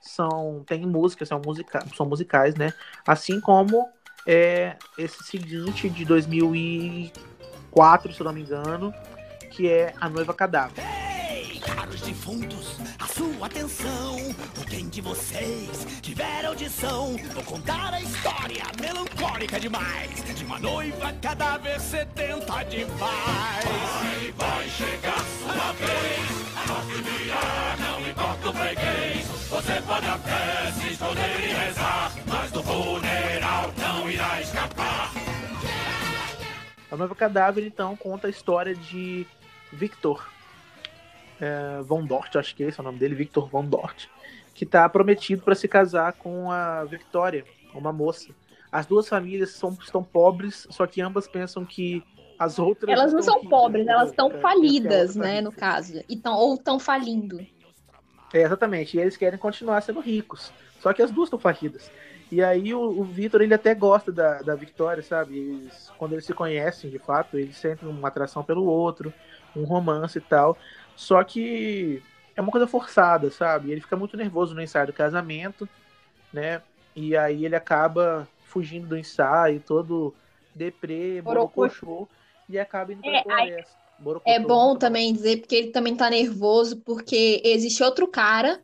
[0.00, 0.64] São.
[0.66, 2.72] Tem músicas, são, musica, são musicais, né?
[3.06, 3.90] Assim como
[4.26, 8.94] é, esse seguinte de 2004, se eu não me engano,
[9.50, 11.01] que é A Noiva Cadáver.
[11.74, 14.16] Caros defuntos, a sua atenção.
[14.60, 17.16] O quem de vocês tiver audição?
[17.32, 23.64] Vou contar a história melancólica demais de uma noiva cadáver sedenta demais.
[23.64, 26.42] Vai, vai chegar sua vez.
[27.02, 29.26] Dia não importa o freguês.
[29.48, 35.12] Você pode até se esconder e rezar, mas do funeral não irá escapar.
[36.90, 39.26] A Noiva Cadáver, então, conta a história de
[39.72, 40.31] Victor
[41.42, 44.06] é, Von Dort, acho que esse é o nome dele, Victor Von Dort,
[44.54, 48.34] que está prometido para se casar com a Victoria, uma moça.
[48.70, 52.06] As duas famílias são, estão pobres, só que ambas pensam que
[52.38, 52.90] as outras.
[52.90, 56.02] Elas não são ricas, pobres, elas estão É, falidas, outra tá né, no caso.
[56.08, 57.46] E tão, ou estão falindo.
[58.32, 58.96] É, exatamente.
[58.96, 60.54] E eles querem continuar sendo ricos.
[60.78, 61.92] Só que as duas estão falidas.
[62.30, 65.38] E aí o, o Vitor, ele até gosta da, da Victoria, sabe?
[65.38, 69.14] Eles- quando eles se conhecem, de fato, eles sentem uma atração pelo outro,
[69.54, 70.58] um romance e tal.
[70.96, 72.02] Só que
[72.36, 73.70] é uma coisa forçada, sabe?
[73.70, 75.68] Ele fica muito nervoso no ensaio do casamento,
[76.32, 76.62] né?
[76.94, 80.14] E aí ele acaba fugindo do ensaio, todo
[80.54, 82.08] deprê, borocochô,
[82.48, 83.76] e acaba indo pra É, floresta.
[84.24, 88.62] É bom também dizer, porque ele também tá nervoso, porque existe outro cara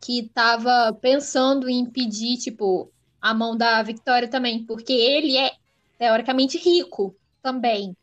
[0.00, 5.52] que tava pensando em pedir, tipo, a mão da Victoria também, porque ele é
[5.98, 7.96] teoricamente rico também.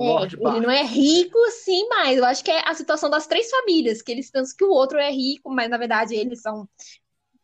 [0.00, 3.50] É, ele não é rico, sim, mas eu acho que é a situação das três
[3.50, 6.68] famílias, que eles pensam que o outro é rico, mas na verdade eles são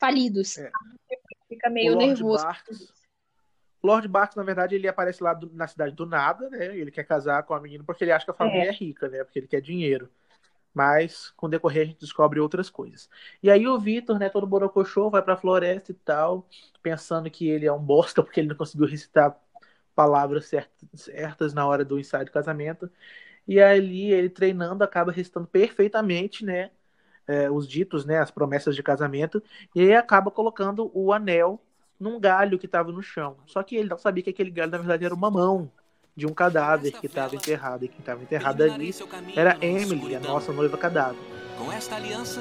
[0.01, 0.57] falidos.
[0.59, 0.71] É.
[1.49, 2.45] Fica meio o Lord nervoso.
[2.45, 2.97] Barks.
[3.83, 6.77] O Lord Barks, na verdade, ele aparece lá do- na cidade do nada, né?
[6.77, 9.23] Ele quer casar com a menina porque ele acha que a família é, rica, né?
[9.23, 10.11] Porque ele quer dinheiro.
[10.75, 13.09] Mas, com o decorrer, a gente descobre outras coisas.
[13.43, 16.47] E aí o Vitor, né, todo borocochô, vai pra floresta e tal,
[16.83, 19.39] pensando que ele é um bosta porque ele não conseguiu recitar
[19.97, 20.49] palavras
[20.95, 22.89] certas, na hora do ensaio de casamento.
[23.49, 26.71] E ali, ele treinando, acaba recitando perfeitamente, né?
[27.27, 29.43] é, os ditos, né, as promessas de casamento,
[29.75, 31.61] e aí acaba colocando o anel
[31.99, 33.37] num galho que estava no chão.
[33.47, 35.71] Só que ele não sabia que aquele galho, na verdade, era uma mão
[36.15, 37.85] de um cadáver que estava enterrado.
[37.85, 38.95] E quem estava enterrado ali
[39.35, 41.19] era Emily, a nossa noiva cadáver.
[41.59, 42.41] Com esta aliança,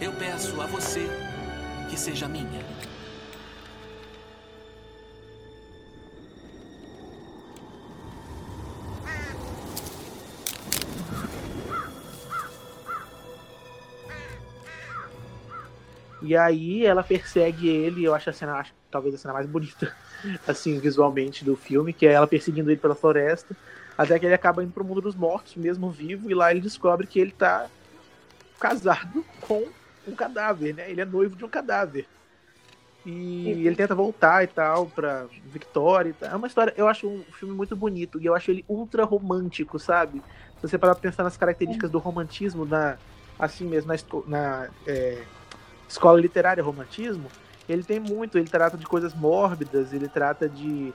[0.00, 1.06] eu peço a você
[1.88, 2.60] que seja minha.
[16.22, 19.94] E aí ela persegue ele, eu acho a cena, acho, talvez a cena mais bonita,
[20.46, 23.56] assim, visualmente do filme, que é ela perseguindo ele pela floresta,
[23.96, 27.06] até que ele acaba indo pro mundo dos mortos, mesmo vivo, e lá ele descobre
[27.06, 27.68] que ele tá
[28.58, 29.66] casado com
[30.06, 30.90] um cadáver, né?
[30.90, 32.06] Ele é noivo de um cadáver.
[33.06, 36.30] E ele tenta voltar e tal pra Victoria e tal.
[36.30, 39.78] É uma história, eu acho um filme muito bonito e eu acho ele ultra romântico,
[39.78, 40.20] sabe?
[40.56, 42.98] Se você parar pra pensar nas características do romantismo na
[43.38, 45.22] assim mesmo na, na é,
[45.88, 47.32] escola literária romantismo,
[47.66, 50.92] ele tem muito, ele trata de coisas mórbidas, ele trata de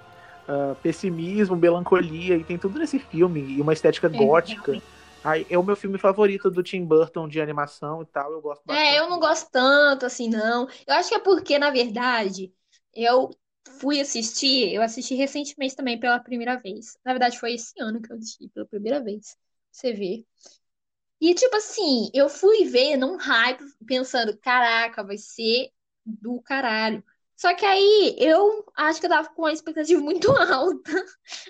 [0.47, 4.81] ah, pessimismo, melancolia, e tem tudo nesse filme, e uma estética gótica.
[5.23, 8.63] Ai, é o meu filme favorito do Tim Burton de animação e tal, eu gosto
[8.65, 8.93] bastante.
[8.93, 10.67] É, eu não gosto tanto assim, não.
[10.85, 12.53] Eu acho que é porque, na verdade,
[12.93, 13.29] eu
[13.79, 16.97] fui assistir, eu assisti recentemente também pela primeira vez.
[17.05, 19.37] Na verdade, foi esse ano que eu assisti pela primeira vez.
[19.71, 20.25] Você vê.
[21.21, 25.71] E, tipo assim, eu fui ver num hype, pensando, caraca, vai ser
[26.05, 27.03] do caralho.
[27.35, 30.91] Só que aí eu acho que eu tava com uma expectativa muito alta.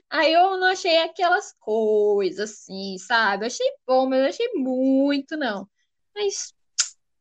[0.09, 3.45] Aí eu não achei aquelas coisas assim, sabe?
[3.45, 5.69] Eu achei bom, mas eu achei muito, não.
[6.15, 6.53] Mas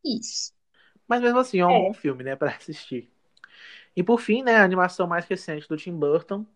[0.04, 0.52] isso.
[1.06, 1.78] Mas mesmo assim, é um É.
[1.78, 3.10] bom filme, né, pra assistir.
[3.96, 6.46] E por fim, né, a animação mais recente do Tim Burton,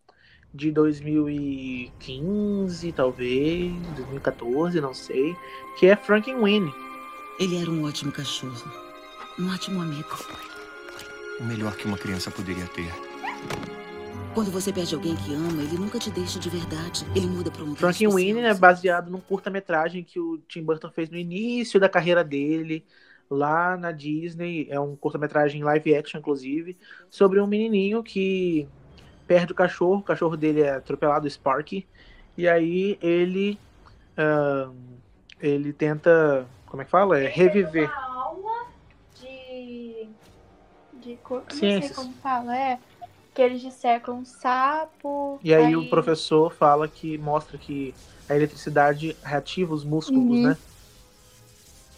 [0.57, 5.37] de 2015, talvez, 2014, não sei,
[5.79, 6.73] que é Frankenweenie.
[7.39, 8.73] Ele era um ótimo cachorro.
[9.39, 10.09] Um ótimo amigo.
[11.39, 12.91] O melhor que uma criança poderia ter.
[14.33, 17.05] Quando você perde alguém que ama, ele nunca te deixa de verdade.
[17.15, 18.59] Ele muda pra um cara Frankenweenie é especial.
[18.59, 22.83] baseado num curta-metragem que o Tim Burton fez no início da carreira dele,
[23.31, 24.67] lá na Disney.
[24.71, 26.77] É um curta-metragem live action, inclusive,
[27.11, 28.67] sobre um menininho que
[29.27, 30.01] perde o cachorro.
[30.01, 31.89] O cachorro dele é atropelado, o Sparky.
[32.37, 33.59] E aí ele.
[34.17, 34.71] ah,
[35.41, 36.47] ele tenta.
[36.67, 37.19] Como é que fala?
[37.19, 37.91] É reviver.
[37.91, 38.67] Uma aula
[39.21, 40.09] de.
[40.93, 41.97] de co- não sei Ciências.
[41.97, 42.79] como fala, é.
[43.35, 45.39] Que eles dissecam um sapo.
[45.45, 47.95] E aí, o professor fala que mostra que
[48.29, 50.49] a eletricidade reativa os músculos, Uhum.
[50.49, 50.57] né?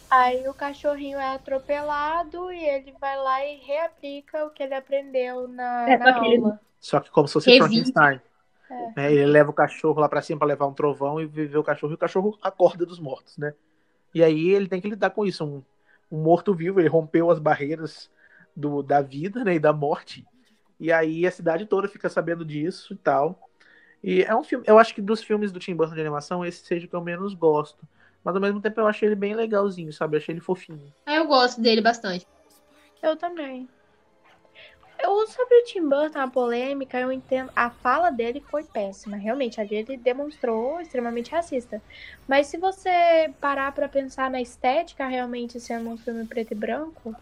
[0.09, 5.47] Aí o cachorrinho é atropelado e ele vai lá e reaplica o que ele aprendeu
[5.47, 6.59] na, É, na que ele- aula.
[6.79, 7.67] Só que como se fosse Revive.
[7.67, 8.21] Frankenstein.
[8.69, 8.93] É.
[8.95, 9.13] né?
[9.13, 11.93] Ele leva o cachorro lá pra cima pra levar um trovão e viver o cachorro,
[11.93, 13.53] e o cachorro acorda dos mortos, né?
[14.13, 15.43] E aí ele tem que lidar com isso.
[15.43, 15.63] Um,
[16.11, 18.09] um morto-vivo, ele rompeu as barreiras
[18.55, 20.25] do, da vida né, e da morte.
[20.79, 23.49] E aí a cidade toda fica sabendo disso e tal.
[24.03, 24.63] E é um filme.
[24.67, 27.01] Eu acho que dos filmes do Tim Burton de animação, esse seja o que eu
[27.01, 27.87] menos gosto.
[28.23, 30.15] Mas ao mesmo tempo eu achei ele bem legalzinho, sabe?
[30.15, 30.93] Eu achei ele fofinho.
[31.05, 32.25] Aí eu gosto dele bastante.
[33.01, 33.67] Eu também.
[35.01, 37.51] Eu, sobre o Tim Burton, a polêmica, eu entendo.
[37.55, 39.15] A fala dele foi péssima.
[39.17, 41.81] Realmente, ali ele demonstrou extremamente racista.
[42.27, 42.89] Mas se você
[43.39, 47.17] parar pra pensar na estética, realmente sendo um filme preto e branco,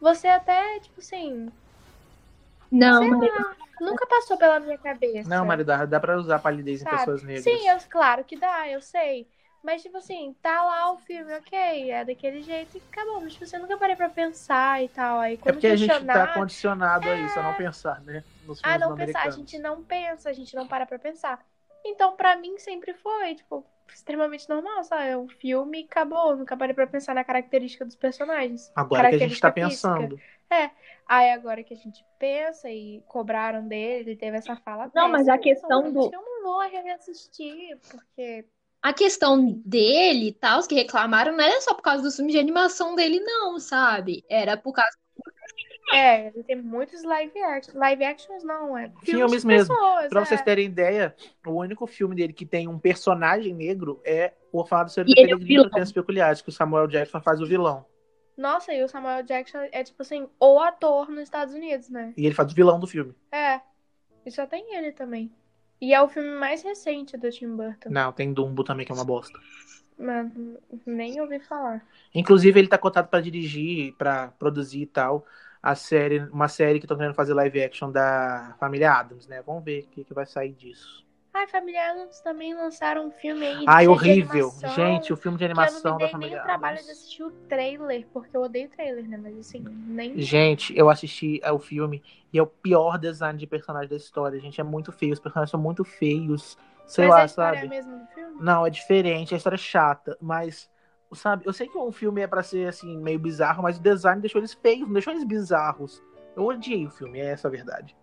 [0.00, 1.52] você até, tipo assim,
[2.70, 5.36] Não, sei Maria, lá, nunca passou pela minha cabeça.
[5.36, 7.12] Não, Maridar, dá pra usar palidez em sabe?
[7.12, 7.62] pessoas negras.
[7.62, 9.28] Sim, eu, claro que dá, eu sei.
[9.62, 13.20] Mas, tipo assim, tá lá o filme, ok, é daquele jeito e acabou.
[13.20, 15.18] Mas tipo, você nunca parei pra pensar e tal.
[15.18, 18.24] Aí É quando porque a gente tá questionar, condicionado a isso, a não pensar, né?
[18.46, 21.44] Nos ah, filmes não pensar, a gente não pensa, a gente não para pra pensar.
[21.84, 25.08] Então, pra mim, sempre foi, tipo, extremamente normal, sabe?
[25.08, 26.36] É um filme e acabou.
[26.36, 28.70] Nunca parei pra pensar na característica dos personagens.
[28.74, 29.90] Agora que a gente tá Característica física.
[29.90, 30.20] pensando.
[31.06, 34.90] Aí agora que a gente pensa e cobraram dele, ele teve essa fala.
[34.94, 38.44] Não, mas a questão do- Eu não vou reassistir, porque.
[38.82, 42.32] A questão dele e tal, os que reclamaram, não era só por causa do filme
[42.32, 44.24] de animação dele, não, sabe?
[44.28, 44.96] Era por causa.
[45.92, 47.74] É, tem muitos live actions.
[47.76, 49.74] Live actions não, é Filmes de mesmo.
[49.74, 50.24] pessoas, Pra é.
[50.24, 51.14] vocês terem ideia,
[51.44, 55.12] o único filme dele que tem um personagem negro é O Orfanato do Senhor do
[55.16, 55.36] ele é.
[55.68, 57.84] Crianças Peculiares, que o Samuel Jackson faz o vilão.
[58.36, 62.14] Nossa, e o Samuel Jackson é tipo assim, o ator nos Estados Unidos, né?
[62.16, 63.14] E ele faz o vilão do filme.
[63.32, 63.60] É.
[64.24, 65.30] E só tem ele também.
[65.80, 67.88] E é o filme mais recente do Tim Burton.
[67.90, 69.38] Não, tem Dumbo também, que é uma bosta.
[69.98, 71.84] Mano, nem ouvi falar.
[72.14, 75.26] Inclusive, ele tá cotado pra dirigir, pra produzir e tal,
[75.62, 79.42] a série, uma série que estão querendo fazer live action da família Adams, né?
[79.42, 81.04] Vamos ver o que, que vai sair disso.
[81.32, 83.64] Ai, Família Adams também lançaram um filme aí.
[83.66, 84.48] Ai, horrível.
[84.48, 86.42] animação, Gente, o filme de que eu não animação me da dei nem família o
[86.42, 89.16] trabalho de assistir o trailer, porque eu odeio trailer, né?
[89.16, 90.18] Mas assim, nem.
[90.18, 94.40] Gente, eu assisti ao filme e é o pior design de personagem da história.
[94.40, 95.12] Gente, é muito feio.
[95.12, 96.58] Os personagens são muito feios.
[96.84, 97.62] Sei Mas lá, a história sabe?
[97.62, 98.36] é a mesma do filme?
[98.40, 100.68] Não, é diferente, a história é chata, mas,
[101.12, 104.20] sabe, eu sei que um filme é pra ser, assim, meio bizarro, mas o design
[104.20, 106.02] deixou eles feios, não deixou eles bizarros.
[106.34, 107.96] Eu odiei o filme, é essa a verdade.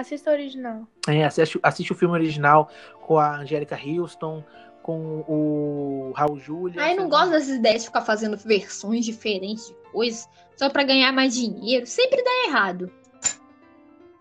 [0.00, 0.86] Assista o original.
[1.08, 4.44] É, assiste, assiste o filme original com a Angélica Houston,
[4.82, 6.80] com o Raul Julia.
[6.80, 11.12] Ai, não gosto dessas ideias de ficar fazendo versões diferentes de coisas só pra ganhar
[11.12, 11.86] mais dinheiro.
[11.86, 12.92] Sempre dá errado.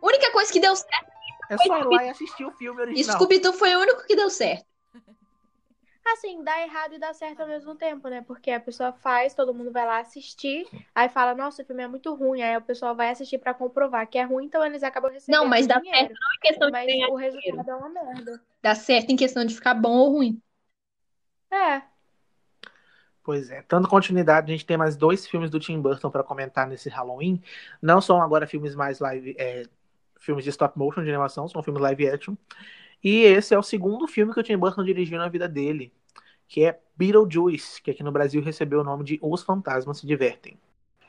[0.02, 1.12] A única coisa que deu certo.
[1.50, 3.16] É só ir lá e assistir o filme original.
[3.16, 4.66] Scooby-Doo foi o único que deu certo.
[6.08, 8.22] Assim, dá errado e dá certo ao mesmo tempo, né?
[8.22, 11.88] Porque a pessoa faz, todo mundo vai lá assistir, aí fala, nossa, o filme é
[11.88, 12.42] muito ruim.
[12.42, 15.50] Aí o pessoal vai assistir pra comprovar que é ruim, então eles acabam recebendo Não,
[15.50, 16.08] mas dá dinheiro.
[16.10, 17.58] certo não é questão de Mas ganhar o dinheiro.
[17.58, 18.42] resultado é uma merda.
[18.62, 20.42] Dá certo em questão de ficar bom ou ruim.
[21.52, 21.82] É.
[23.24, 26.68] Pois é, dando continuidade, a gente tem mais dois filmes do Tim Burton para comentar
[26.68, 27.42] nesse Halloween.
[27.82, 29.64] Não são agora filmes mais live, é,
[30.20, 32.36] filmes de stop motion de animação, são filmes live action.
[33.06, 35.94] E esse é o segundo filme que o Tim Burton dirigiu na vida dele,
[36.48, 40.58] que é Beetlejuice, que aqui no Brasil recebeu o nome de Os Fantasmas se Divertem.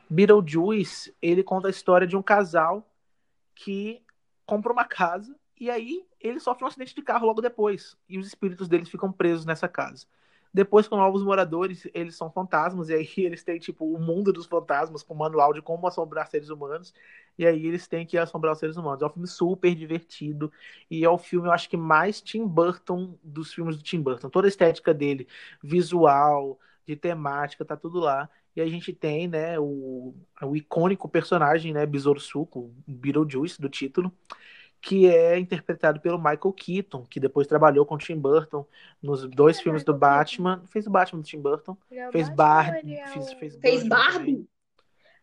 [0.07, 2.87] Beetlejuice, ele conta a história de um casal
[3.55, 4.03] que
[4.45, 8.27] compra uma casa e aí ele sofre um acidente de carro logo depois e os
[8.27, 10.05] espíritos deles ficam presos nessa casa.
[10.57, 14.47] Depois, com novos moradores, eles são fantasmas, e aí eles têm, tipo, o mundo dos
[14.47, 16.95] fantasmas, com manual de como assombrar seres humanos,
[17.37, 19.03] e aí eles têm que assombrar os seres humanos.
[19.03, 20.51] É um filme super divertido,
[20.89, 24.31] e é o filme, eu acho que mais Tim Burton dos filmes do Tim Burton.
[24.31, 25.27] Toda a estética dele,
[25.63, 28.27] visual, de temática, tá tudo lá.
[28.55, 34.11] E a gente tem, né, o, o icônico personagem, né, Besouro Suco, Beetlejuice, do título,
[34.87, 38.65] que é interpretado pelo Michael Keaton, que depois trabalhou com o Tim Burton
[39.01, 40.63] nos dois é filmes do Michael Batman.
[40.67, 41.77] Fez o Batman do Tim Burton.
[41.91, 42.95] É Fez Barbie.
[42.95, 44.17] é Fez, o- fez, Fez Barbie?
[44.17, 44.47] também.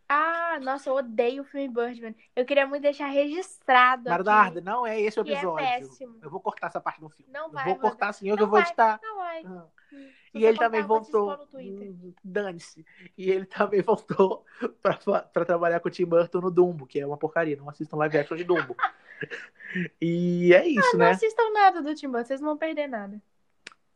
[0.06, 2.14] Ah, nossa, eu odeio o filme Birdman.
[2.36, 4.04] Eu queria muito deixar registrado.
[4.04, 5.66] Narda, não é esse o é episódio.
[5.66, 6.18] péssimo.
[6.20, 7.32] eu vou cortar essa parte do filme.
[7.32, 7.88] Não eu vai, vou Roda.
[7.88, 9.00] cortar sim, eu eu vou vai, editar.
[9.02, 9.42] Não vai.
[9.42, 9.70] Não.
[10.32, 11.32] Se E ele também eu voltou.
[11.54, 12.84] Hum, Dane-se.
[13.16, 14.44] E ele também voltou
[14.82, 17.56] pra trabalhar com o Tim Burton no Dumbo, que é uma porcaria.
[17.56, 18.76] Não assistam live action de Dumbo.
[20.00, 21.10] e é isso, Não né?
[21.10, 23.20] assistam nada do Tim Burton, vocês não vão perder nada.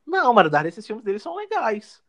[0.07, 2.03] Não, Maradar, esses filmes dele são legais.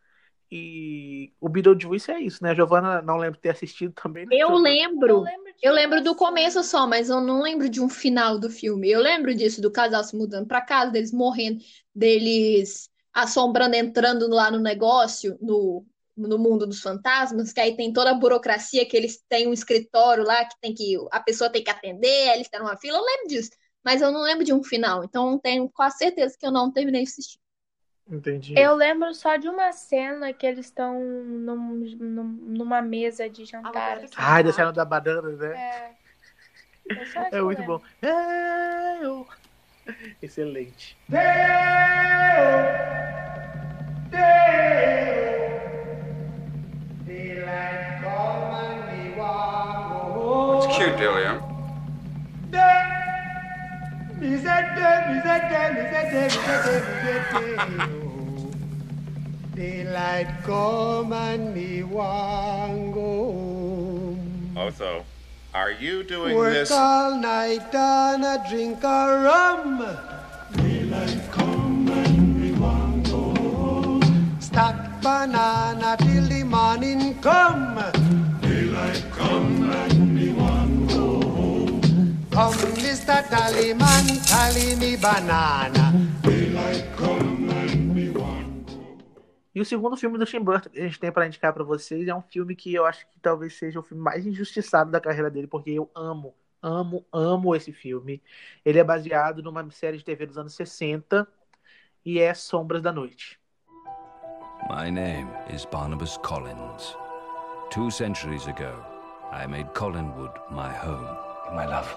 [0.51, 2.51] E o Beetlejuice é isso, né?
[2.51, 4.25] A Giovanna não lembro de ter assistido também.
[4.25, 4.35] né?
[4.35, 5.21] Eu Eu lembro.
[5.21, 8.49] lembro, de Eu lembro do começo só, mas eu não lembro de um final do
[8.49, 8.89] filme.
[8.89, 14.49] Eu lembro disso, do casal se mudando pra casa, deles morrendo, deles assombrando, entrando lá
[14.51, 19.23] no negócio, no, no mundo dos fantasmas, que aí tem toda a burocracia, que eles
[19.29, 22.77] têm um escritório lá, que tem que a pessoa tem que atender, eles estão numa
[22.77, 22.97] fila.
[22.97, 23.51] Eu lembro disso,
[23.83, 25.03] mas eu não lembro de um final.
[25.03, 27.39] Então tenho quase certeza que eu não terminei de assistir.
[28.11, 28.57] Entendi.
[28.57, 32.23] Eu lembro só de uma cena que eles estão num- num-
[32.57, 33.99] numa mesa de jantar.
[33.99, 34.13] assim.
[34.17, 35.55] Ai, da cena da banana, né?
[35.55, 35.95] É.
[37.31, 37.79] É, muito lembro.
[37.79, 38.07] bom.
[39.01, 39.27] Eu-
[40.21, 40.97] Excelente.
[50.61, 51.41] It's cute, Delia.
[59.55, 64.53] Daylight come and me want go home.
[64.57, 65.03] Otho,
[65.53, 66.71] are you doing Work this?
[66.71, 69.85] all night and a drink a rum.
[70.55, 71.31] Daylight
[74.59, 77.79] Stack banana till the morning come.
[78.41, 82.27] Daylight come and me want go home.
[82.29, 83.23] Come, Mr.
[83.31, 85.95] Tallyman, tally me banana.
[86.23, 88.67] Daylight come and me want
[89.55, 92.05] E o segundo filme do Tim Burton que a gente tem pra indicar pra vocês
[92.05, 95.31] é um filme que eu acho que talvez seja o filme mais injustiçado da carreira
[95.31, 98.21] dele, porque eu amo, amo, amo esse filme.
[98.65, 101.25] Ele é baseado numa série de TV dos anos 60
[102.03, 103.38] e é Sombras da Noite.
[104.67, 106.95] My name is Barnabas Collins.
[107.71, 108.75] Two centuries ago,
[109.31, 111.07] I made Collinwood my home.
[111.55, 111.95] My love.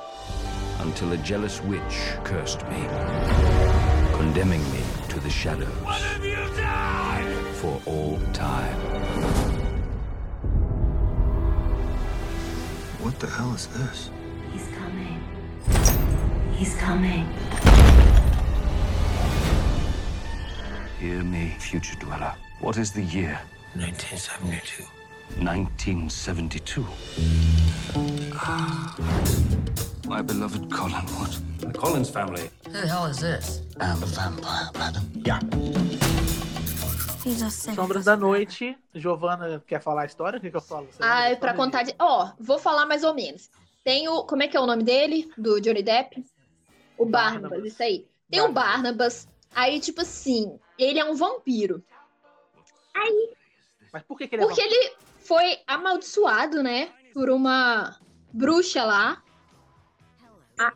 [0.79, 2.87] Until a jealous witch cursed me,
[4.15, 5.69] condemning me to the shadows.
[7.57, 8.79] For all time.
[13.01, 14.11] What the hell is this?
[14.53, 15.23] He's coming.
[16.53, 17.27] He's coming.
[21.01, 22.35] Hear me, future dweller.
[22.63, 23.39] What is the year?
[23.75, 24.85] 1972.
[25.39, 26.85] 1972.
[30.07, 31.41] My beloved Collinwood.
[31.59, 32.51] The Collins family.
[32.67, 33.63] Who the hell is this?
[33.81, 35.11] I'm a vampire, madam.
[35.25, 35.41] Yeah.
[37.75, 38.77] Sombras da Noite.
[38.95, 40.39] Giovana quer falar a história?
[40.39, 40.87] O que, que eu falo?
[40.91, 41.37] Você Ah, lembra?
[41.41, 41.95] pra contar de.
[41.99, 43.49] Ó, vou falar mais ou menos.
[43.85, 44.25] Tem o.
[44.25, 45.31] Como é que é o nome dele?
[45.39, 46.25] Do Johnny Depp?
[46.99, 47.73] O Barnabas, Barnabas.
[47.73, 48.07] isso aí.
[48.31, 49.29] Tem o Barnabas.
[49.55, 51.83] Aí, tipo assim, ele é um vampiro.
[52.95, 53.31] Aí,
[53.93, 56.93] Mas por que, que ele é porque ele foi amaldiçoado, né?
[57.13, 57.99] Por uma
[58.33, 59.23] bruxa lá.
[60.59, 60.73] A,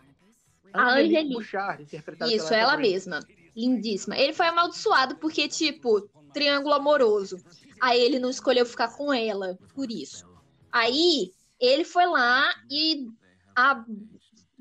[0.73, 1.35] a Angelique Angelique.
[1.35, 2.93] Bouchard, interpretada Isso, ela Green.
[2.93, 3.21] mesma.
[3.55, 4.17] Lindíssima.
[4.17, 6.03] Ele foi amaldiçoado porque, tipo,
[6.33, 7.39] triângulo amoroso.
[7.81, 10.27] Aí ele não escolheu ficar com ela, por isso.
[10.71, 13.07] Aí ele foi lá e
[13.55, 13.83] a,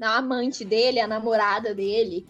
[0.02, 2.26] a amante dele, a namorada dele,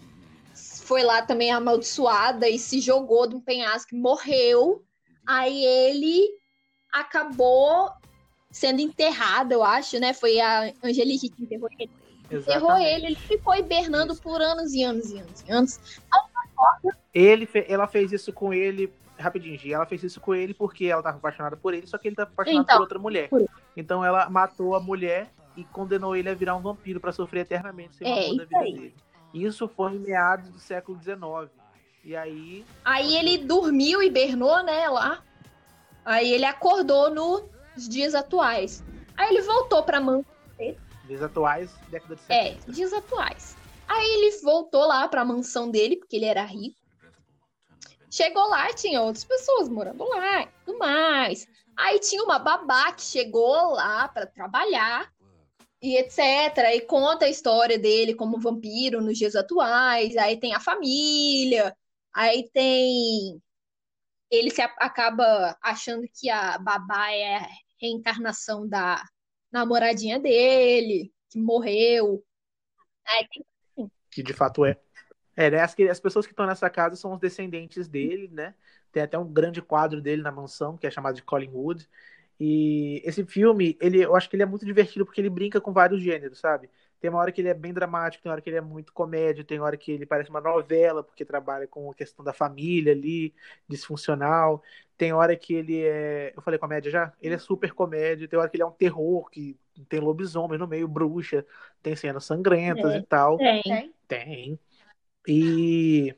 [0.55, 4.83] foi lá também amaldiçoada e se jogou de um penhasco e morreu.
[5.27, 6.29] Aí ele
[6.93, 7.89] acabou
[8.51, 10.13] sendo enterrado, eu acho, né?
[10.13, 11.91] Foi a Angelique que enterrou ele.
[12.31, 12.87] Enterrou Exatamente.
[12.89, 15.79] ele, ele ficou hibernando por anos e anos e anos e anos.
[17.13, 18.91] Ele Ela fez isso com ele.
[19.17, 22.07] Rapidinho, Gi, ela fez isso com ele porque ela tava apaixonada por ele, só que
[22.09, 23.29] ele tava apaixonado Então, por outra mulher.
[23.29, 23.45] por-
[23.77, 27.95] Então ela matou a mulher e condenou ele a virar um vampiro pra sofrer eternamente
[27.95, 28.73] sem É, da isso vida aí.
[28.73, 28.95] dele.
[29.33, 31.49] Isso foi em meados do século XIX.
[32.05, 35.23] E aí, Aí ele dormiu, hibernou, né, lá.
[36.05, 38.83] Aí ele acordou nos dias atuais.
[39.17, 40.23] Aí ele voltou pra mansão.
[41.07, 42.71] dias atuais, década de É, 70.
[42.71, 43.57] dias atuais.
[43.87, 46.75] Aí ele voltou lá pra mansão dele, porque ele era rico.
[48.09, 51.47] Chegou lá, tinha outras pessoas morando lá e tudo mais.
[51.75, 55.11] Aí tinha uma babá que chegou lá pra trabalhar
[55.81, 56.19] e etc.
[56.75, 60.15] E conta a história dele como vampiro nos dias atuais.
[60.17, 61.75] Aí tem a família,
[62.15, 63.41] aí tem.
[64.31, 67.47] Ele se acaba achando que a babá é a
[67.79, 69.03] reencarnação da
[69.51, 72.23] namoradinha dele, que morreu.
[73.05, 74.79] Aí tem Que de fato é.
[75.35, 78.55] É, né, as, as pessoas que estão nessa casa são os descendentes dele, né?
[78.91, 81.87] Tem até um grande quadro dele na mansão, que é chamado de Collingwood.
[82.39, 85.73] E esse filme, ele, eu acho que ele é muito divertido porque ele brinca com
[85.73, 86.69] vários gêneros, sabe?
[86.99, 88.93] Tem uma hora que ele é bem dramático, tem uma hora que ele é muito
[88.93, 92.93] comédia, tem hora que ele parece uma novela, porque trabalha com a questão da família
[92.93, 93.33] ali,
[93.67, 94.63] disfuncional.
[94.97, 96.33] Tem hora que ele é.
[96.35, 97.13] Eu falei comédia já?
[97.21, 99.57] Ele é super comédia, tem hora que ele é um terror, que
[99.89, 101.45] tem lobisomem no meio, bruxa,
[101.81, 103.37] tem cenas sangrentas É, e tal.
[103.37, 103.93] tem.
[104.07, 104.59] Tem.
[105.27, 106.15] E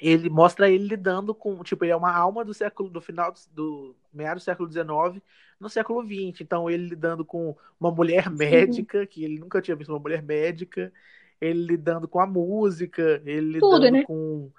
[0.00, 3.40] ele mostra ele lidando com, tipo, ele é uma alma do século, do final do,
[3.54, 5.22] do meado do século XIX
[5.60, 6.40] no século XX.
[6.40, 10.92] Então ele lidando com uma mulher médica, que ele nunca tinha visto uma mulher médica,
[11.40, 14.04] ele lidando com a música, ele Tudo, lidando né?
[14.04, 14.50] com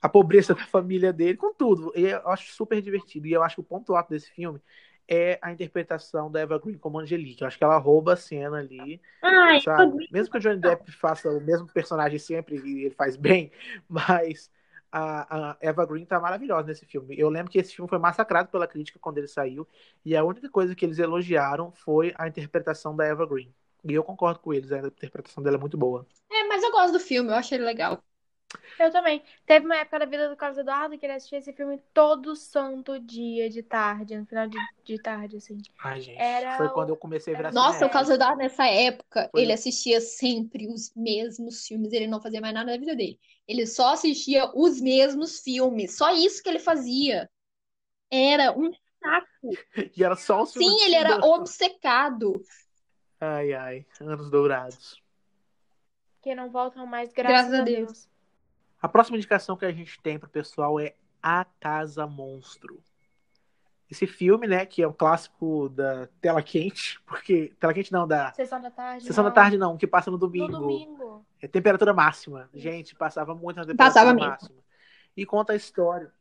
[0.00, 1.92] a pobreza da família dele, com tudo.
[1.94, 3.26] E eu acho super divertido.
[3.26, 4.60] E eu acho que o ponto alto desse filme
[5.06, 7.42] é a interpretação da Eva Green como Angelique.
[7.42, 10.08] Eu acho que ela rouba a cena ali Ai, sabe?
[10.10, 13.50] Mesmo que o Johnny Depp faça o mesmo personagem sempre e ele faz bem,
[13.88, 14.50] mas
[14.92, 17.18] a, a Eva Green tá maravilhosa nesse filme.
[17.18, 19.66] Eu lembro que esse filme foi massacrado pela crítica quando ele saiu,
[20.04, 23.52] e a única coisa que eles elogiaram foi a interpretação da Eva Green.
[23.84, 26.06] E eu concordo com eles, a interpretação dela é muito boa.
[26.30, 28.02] É, mas eu gosto do filme, eu achei ele legal.
[28.78, 29.22] Eu também.
[29.46, 32.98] Teve uma época da vida do Carlos Eduardo que ele assistia esse filme todo santo
[32.98, 35.58] dia de tarde, no final de, de tarde, assim.
[35.82, 37.90] Ai, gente, Era foi o- quando eu comecei a virar Nossa, o.
[37.90, 39.42] Carlos Eduardo nessa época, Foi.
[39.42, 43.18] ele assistia sempre os mesmos filmes, ele não fazia mais nada na vida dele.
[43.46, 47.28] Ele só assistia os mesmos filmes, só isso que ele fazia.
[48.10, 48.70] Era um
[49.02, 49.50] saco.
[49.96, 52.32] E era só o filme Sim, ele era obcecado.
[53.20, 55.00] Ai, ai, anos dourados.
[56.22, 57.86] Que não voltam mais, Graças graças, a a Deus.
[57.86, 58.08] Deus.
[58.80, 62.82] A próxima indicação que a gente tem pro pessoal é A Casa Monstro.
[63.90, 68.32] Esse filme, né, que é um clássico da tela quente, porque tela quente não, da
[68.32, 69.04] Sessão da tarde.
[69.04, 69.34] sessão da não.
[69.34, 70.52] tarde não, que passa no No domingo.
[70.58, 71.26] domingo.
[71.40, 72.48] É temperatura máxima.
[72.54, 74.30] Gente, passava muito na temperatura Passava mesmo.
[74.30, 74.60] máxima.
[75.16, 76.12] E conta a história.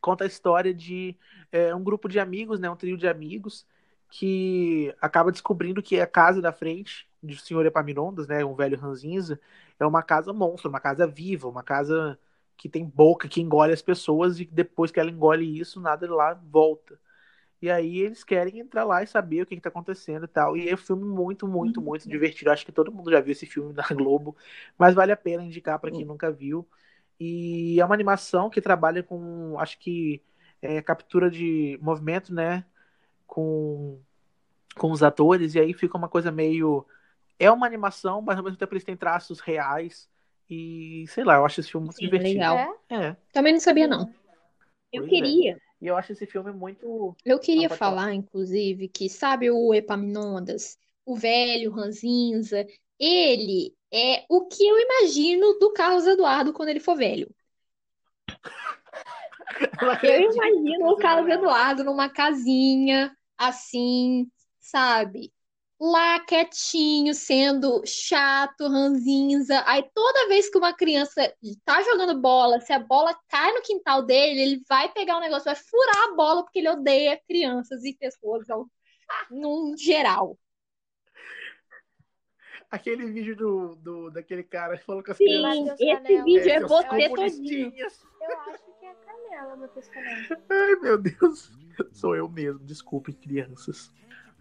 [0.00, 1.14] Conta a história de
[1.52, 3.66] é, um grupo de amigos, né, um trio de amigos
[4.12, 9.40] que acaba descobrindo que a casa da frente do senhor Epaminondas, né, um velho ranzinza,
[9.80, 12.18] é uma casa monstro, uma casa viva, uma casa
[12.54, 16.12] que tem boca, que engole as pessoas e depois que ela engole isso, nada de
[16.12, 17.00] lá volta.
[17.60, 20.58] E aí eles querem entrar lá e saber o que, está acontecendo e tal.
[20.58, 22.50] E é um filme muito, muito, muito divertido.
[22.50, 24.36] Acho que todo mundo já viu esse filme na Globo,
[24.76, 26.68] mas vale a pena indicar para quem nunca viu.
[27.18, 30.22] E é uma animação que trabalha com, acho que,
[30.60, 32.66] é, captura de movimento, né?
[33.34, 33.98] Com
[34.76, 36.86] com os atores, e aí fica uma coisa meio.
[37.38, 40.08] É uma animação, mas ao mesmo tempo eles têm traços reais.
[40.48, 42.34] E sei lá, eu acho esse filme muito Sim, divertido.
[42.34, 42.76] legal.
[42.90, 43.16] É.
[43.32, 44.12] Também não sabia, não.
[44.92, 45.08] Eu Pois é.
[45.08, 45.60] queria.
[45.80, 47.16] E eu acho esse filme muito.
[47.24, 48.02] Eu queria Ah, falar.
[48.02, 52.66] falar, inclusive, que sabe o Epaminondas, o velho Ranzinza,
[52.98, 57.28] ele é o que eu imagino do Carlos Eduardo quando ele for velho.
[60.02, 63.14] Eu imagino o Carlos Eduardo numa casinha,
[63.48, 64.30] assim,
[64.60, 65.32] sabe?
[65.80, 69.64] Lá quietinho, sendo chato, ranzinza.
[69.66, 71.34] Aí toda vez que uma criança
[71.64, 75.46] tá jogando bola, se a bola cai no quintal dele, ele vai pegar o negócio,
[75.46, 78.68] vai furar a bola, porque ele odeia crianças e pessoas ao-
[79.30, 80.38] num geral.
[82.70, 85.78] Aquele vídeo do, do, daquele cara que falou com as Sim, crianças.
[85.78, 87.72] esse vídeo é seus você todinho.
[87.76, 88.94] Eu acho que é
[89.32, 89.68] Canela.
[90.50, 91.50] Ai, meu Deus.
[91.92, 92.60] Sou eu mesmo.
[92.60, 93.92] Desculpem, crianças.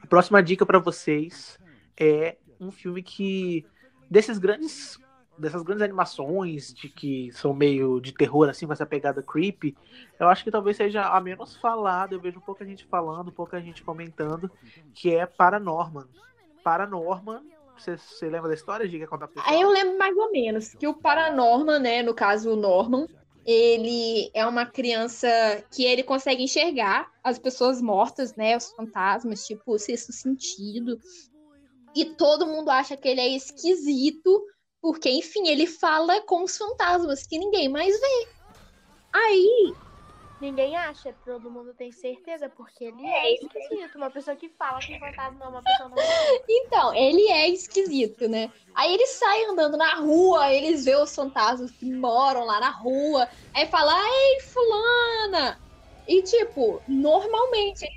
[0.02, 1.60] A próxima dica pra vocês
[1.98, 3.66] é um filme que
[4.10, 5.00] desses grandes
[5.38, 9.76] dessas grandes animações de que são meio de terror assim com essa pegada creepy,
[10.20, 12.14] eu acho que talvez seja a menos falada.
[12.14, 14.52] Eu vejo pouca gente falando, pouca gente comentando,
[14.94, 16.06] que é Paranorman.
[16.64, 17.42] Paranorman,
[17.76, 18.88] você, você lembra da história?
[18.88, 22.52] Diga contar pra Aí eu lembro mais ou menos que o Paranorman, né, no caso
[22.52, 23.08] o Norman,
[23.46, 25.28] ele é uma criança
[25.72, 31.00] que ele consegue enxergar as pessoas mortas, né, os fantasmas, tipo, o sexto sentido.
[31.96, 34.44] E todo mundo acha que ele é esquisito,
[34.82, 38.28] porque, enfim, ele fala com os fantasmas que ninguém mais vê.
[39.14, 39.74] Aí,
[40.42, 43.96] Ninguém acha, todo mundo tem certeza, porque ele é esquisito.
[43.96, 46.06] Uma pessoa que fala que fantasma é uma pessoa normal.
[46.50, 48.52] Então, ele é esquisito, né?
[48.74, 53.30] Aí ele sai andando na rua, eles vê os fantasmas que moram lá na rua,
[53.54, 55.62] aí fala, ei, fulana!
[56.08, 57.88] E tipo, normalmente.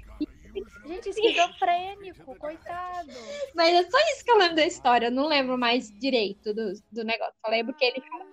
[0.86, 3.10] Gente, esquizofrênico, coitado.
[3.54, 6.74] Mas é só isso que eu lembro da história, eu não lembro mais direito do,
[6.92, 7.34] do negócio.
[7.42, 8.24] Só lembro que ele fala.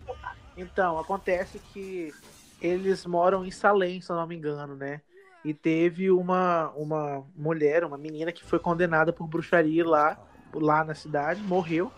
[0.57, 2.13] Então, acontece que
[2.61, 5.01] eles moram em Salem, se eu não me engano, né?
[5.43, 10.19] E teve uma, uma mulher, uma menina que foi condenada por bruxaria lá,
[10.53, 11.91] lá na cidade, morreu.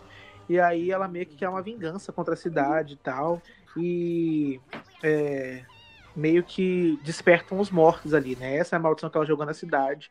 [0.47, 3.41] E aí ela meio que quer uma vingança contra a cidade e tal.
[3.76, 4.61] E
[5.03, 5.66] é,
[6.16, 8.55] meio que despertam os mortos ali, né?
[8.55, 10.09] Essa é a maldição que ela jogou na cidade.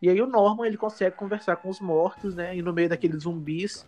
[0.00, 2.56] E aí o Norman, ele consegue conversar com os mortos, né?
[2.56, 3.86] E no meio daqueles zumbis,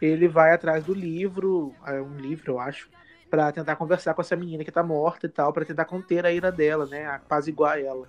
[0.00, 2.88] ele vai atrás do livro, é um livro, eu acho,
[3.30, 6.32] para tentar conversar com essa menina que tá morta e tal, para tentar conter a
[6.32, 7.06] ira dela, né?
[7.06, 8.08] Apaziguar ela.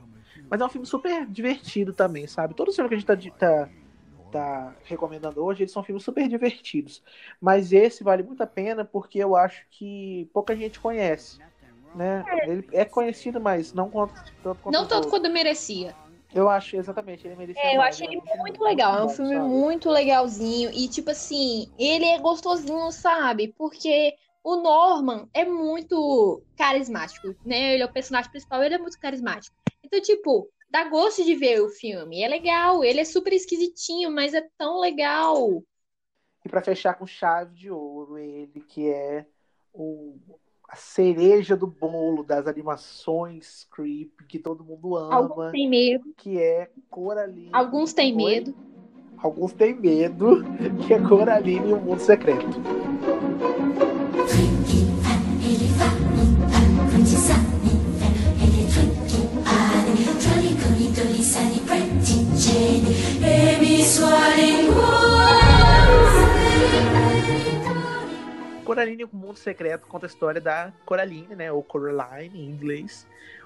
[0.50, 2.56] Mas é um filme super divertido também, sabe?
[2.56, 3.70] Todos os filmes que a gente tá, tá,
[4.32, 7.04] tá recomendando hoje, eles são filmes super divertidos.
[7.40, 11.40] Mas esse vale muito a pena porque eu acho que pouca gente conhece.
[11.94, 12.24] Né?
[12.48, 15.94] Ele é conhecido, mas não quanto, tanto quanto Não tanto quando merecia.
[16.34, 18.22] Eu acho, exatamente, ele merecia É, eu mais, achei né?
[18.26, 19.00] ele muito legal.
[19.00, 19.46] É um filme sabe?
[19.46, 20.72] muito legalzinho.
[20.74, 23.54] E, tipo assim, ele é gostosinho, sabe?
[23.58, 27.74] Porque o Norman é muito carismático, né?
[27.74, 29.56] Ele é o personagem principal, ele é muito carismático.
[29.84, 32.22] Então, tipo, dá gosto de ver o filme.
[32.24, 35.64] É legal, ele é super esquisitinho, mas é tão legal.
[36.44, 39.26] E pra fechar com chave de ouro, ele que é
[39.74, 40.16] o,
[40.68, 46.40] a cereja do bolo das animações creep que todo mundo ama, Alguns têm medo, que
[46.40, 47.50] é Coraline.
[47.54, 48.56] alguns têm medo.
[49.18, 50.44] Alguns têm medo,
[50.88, 52.48] que é Coraline e o Mundo Secreto.
[68.64, 71.52] Coraline o Mundo Secreto conta a história da Coraline, né?
[71.52, 73.06] Ou Coraline em inglês.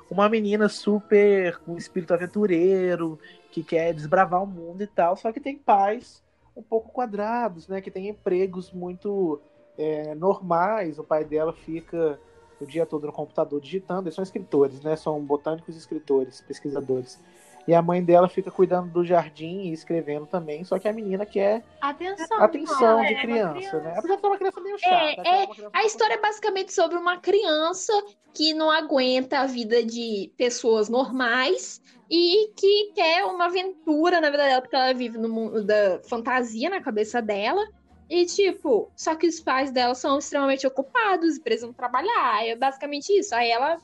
[0.09, 3.19] Uma menina super com espírito aventureiro,
[3.51, 6.23] que quer desbravar o mundo e tal, só que tem pais
[6.55, 7.81] um pouco quadrados, né?
[7.81, 9.41] Que tem empregos muito
[9.79, 10.99] é, normais.
[10.99, 12.19] O pai dela fica
[12.61, 14.03] o dia todo no computador digitando.
[14.03, 14.95] Eles são escritores, né?
[14.95, 17.19] São botânicos e escritores, pesquisadores.
[17.67, 20.63] E a mãe dela fica cuidando do jardim e escrevendo também.
[20.63, 22.41] Só que a menina quer Atenção.
[22.41, 23.93] atenção é de uma criança, né?
[23.97, 24.95] Apesar de ser uma criança meio chata.
[24.95, 25.15] É, né?
[25.17, 27.93] Ela é, uma criança a história é basicamente sobre uma criança
[28.33, 34.43] que não aguenta a vida de pessoas normais e que quer uma aventura na vida
[34.43, 37.65] dela, porque ela vive no mundo da fantasia na cabeça dela.
[38.07, 42.45] E, tipo, só que os pais dela são extremamente ocupados e precisam trabalhar.
[42.45, 43.33] É basicamente isso.
[43.33, 43.79] Aí ela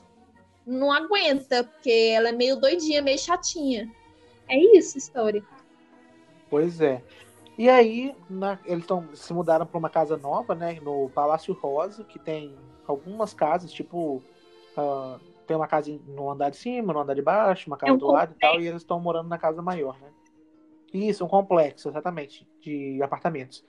[0.65, 3.91] não aguenta, porque ela é meio doidinha, meio chatinha.
[4.49, 5.43] É isso história.
[6.49, 7.03] Pois é.
[7.57, 10.79] E aí, na- eles tão, se mudaram para uma casa nova, né?
[10.81, 12.57] No Palácio Rosa, que tem
[12.87, 14.23] algumas casas, tipo.
[14.77, 17.95] ah, tem uma casa no andar de cima, no andar de baixo, uma casa É
[17.95, 20.09] um do lado e tal, e eles estão morando na casa maior, né?
[20.93, 23.63] Isso, um complexo, exatamente, de apartamentos.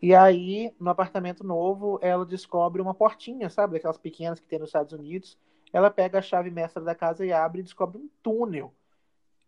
[0.00, 3.74] E aí, no apartamento novo, ela descobre uma portinha, sabe?
[3.74, 5.38] Daquelas pequenas que tem nos Estados Unidos.
[5.72, 8.74] Ela pega a chave mestra da casa e abre e descobre um túnel.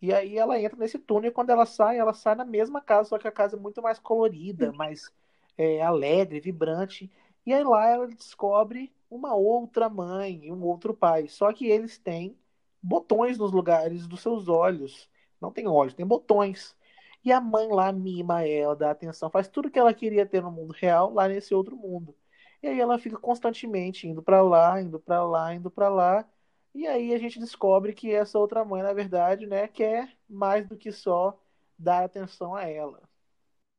[0.02, 3.10] E aí ela entra nesse túnel e quando ela sai, ela sai na mesma casa,
[3.10, 5.10] só que a casa é muito mais colorida, mais
[5.58, 7.10] é, alegre, vibrante.
[7.44, 11.28] E aí lá ela descobre uma outra mãe e um outro pai.
[11.28, 12.36] Só que eles têm
[12.82, 15.08] botões nos lugares dos seus olhos.
[15.40, 16.76] Não tem olhos, tem botões.
[17.24, 20.50] E a mãe lá mima ela, dá atenção, faz tudo que ela queria ter no
[20.50, 22.14] mundo real, lá nesse outro mundo.
[22.62, 26.28] E aí ela fica constantemente indo para lá, indo para lá, indo para lá.
[26.74, 30.76] E aí a gente descobre que essa outra mãe, na verdade, né, quer mais do
[30.76, 31.38] que só
[31.78, 33.02] dar atenção a ela.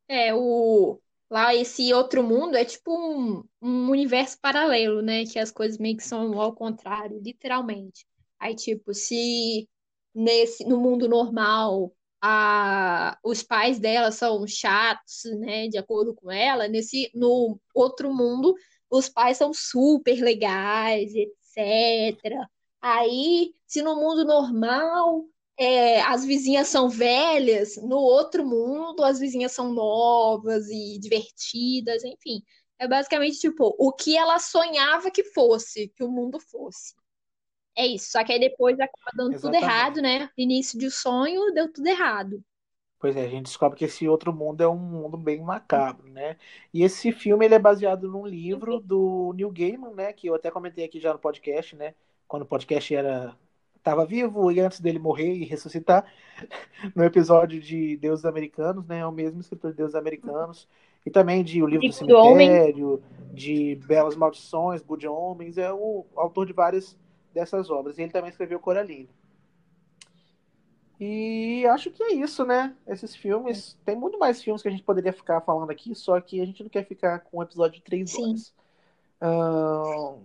[0.07, 5.25] É, o lá esse outro mundo é tipo um, um universo paralelo, né?
[5.25, 8.05] Que as coisas meio que são ao contrário, literalmente.
[8.39, 9.69] Aí, tipo, se
[10.13, 15.67] nesse no mundo normal a, os pais dela são chatos, né?
[15.67, 18.55] De acordo com ela, nesse no outro mundo
[18.89, 22.17] os pais são super legais, etc.
[22.81, 25.25] Aí, se no mundo normal
[25.57, 32.43] é, as vizinhas são velhas, no outro mundo as vizinhas são novas e divertidas, enfim.
[32.79, 36.95] É basicamente tipo o que ela sonhava que fosse, que o mundo fosse.
[37.81, 38.11] É isso.
[38.11, 39.63] Só que aí depois acaba dando tudo Exatamente.
[39.63, 40.29] errado, né?
[40.37, 42.43] Início de sonho, deu tudo errado.
[42.99, 46.37] Pois é, a gente descobre que esse outro mundo é um mundo bem macabro, né?
[46.71, 50.13] E esse filme ele é baseado num livro do Neil Gaiman, né?
[50.13, 51.95] Que eu até comentei aqui já no podcast, né?
[52.27, 53.35] Quando o podcast era
[53.75, 56.05] estava vivo e antes dele morrer e ressuscitar,
[56.95, 58.99] no episódio de Deuses Americanos, né?
[58.99, 60.67] É o mesmo escritor de Deuses Americanos
[61.03, 62.47] e também de O Livro do do Homem.
[62.47, 63.03] Cemitério,
[63.33, 66.95] de Belas Maldições, Good Homens, é o autor de várias
[67.33, 67.97] dessas obras.
[67.97, 69.09] E ele também escreveu Coraline.
[70.99, 72.75] E acho que é isso, né?
[72.87, 73.75] Esses filmes.
[73.83, 76.61] Tem muito mais filmes que a gente poderia ficar falando aqui, só que a gente
[76.61, 78.53] não quer ficar com um episódio de três horas.
[79.19, 80.19] Ahn,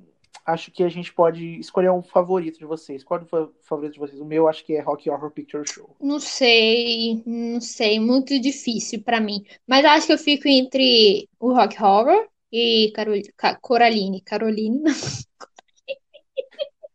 [0.44, 3.02] acho que a gente pode escolher um favorito de vocês.
[3.02, 4.20] Qual é o fa- favorito de vocês?
[4.20, 5.96] O meu acho que é Rock Horror Picture Show.
[5.98, 9.46] Não sei, não sei, muito difícil pra mim.
[9.66, 13.14] Mas acho que eu fico entre o Rock Horror e Carol...
[13.34, 14.20] Ca- Coraline.
[14.20, 14.92] Caroline, não.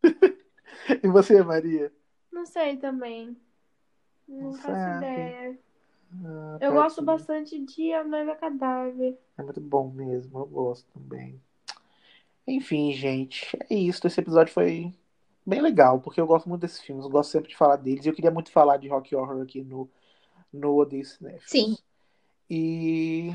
[1.02, 1.92] E você, Maria?
[2.32, 3.36] Não sei também.
[4.28, 4.96] Não Não faço sabe.
[4.96, 5.58] ideia.
[6.24, 7.02] Ah, Eu pode gosto ser.
[7.02, 9.18] bastante de A Noiva Cadáver.
[9.36, 11.38] É muito bom mesmo, eu gosto também.
[12.46, 14.06] Enfim, gente, é isso.
[14.06, 14.92] Esse episódio foi
[15.46, 18.04] bem legal, porque eu gosto muito desses filmes, eu gosto sempre de falar deles.
[18.04, 19.90] E eu queria muito falar de Rock Horror aqui no,
[20.52, 21.44] no Odeio Cinéfilos.
[21.46, 21.76] Sim.
[22.50, 23.34] E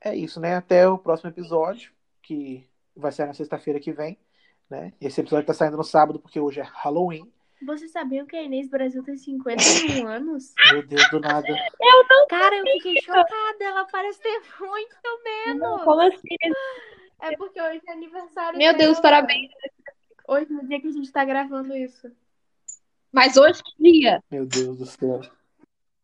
[0.00, 0.56] é isso, né?
[0.56, 1.92] Até o próximo episódio,
[2.22, 4.18] que vai sair na sexta-feira que vem,
[4.74, 4.92] né?
[5.00, 7.30] Esse episódio tá saindo no sábado, porque hoje é Halloween.
[7.64, 10.52] Vocês sabiam que a Inês Brasil tem 51 anos?
[10.72, 11.48] Meu Deus, do nada.
[11.48, 12.26] Eu não.
[12.28, 13.56] Cara, eu fiquei chocada.
[13.60, 15.82] Ela parece ter muito menos.
[15.82, 16.36] Como assim?
[17.22, 19.02] É porque hoje é aniversário Meu Deus, dela.
[19.02, 19.50] parabéns.
[20.28, 22.10] Hoje, no dia que a gente tá gravando isso.
[23.10, 24.22] Mas hoje que dia?
[24.30, 25.20] Meu Deus do céu.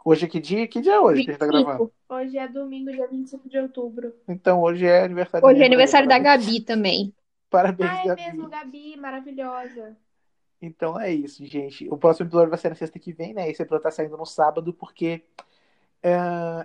[0.03, 0.67] Hoje é que dia?
[0.67, 1.65] Que dia é hoje que a gente tá 25.
[1.69, 1.93] gravando?
[2.09, 4.15] Hoje é domingo, dia 25 de outubro.
[4.27, 6.19] Então, hoje é aniversário Hoje é aniversário da.
[6.19, 7.13] Gabi também.
[7.51, 8.23] Parabéns, Ah, é Gabi.
[8.23, 9.97] mesmo, Gabi, maravilhosa.
[10.63, 11.89] Então é isso, gente.
[11.91, 13.51] O próximo episódio vai ser na sexta que vem, né?
[13.51, 15.23] Esse episódio tá saindo no sábado porque
[16.03, 16.17] é,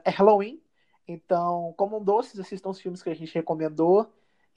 [0.04, 0.60] é Halloween.
[1.08, 4.08] Então, comam doces, assistam os filmes que a gente recomendou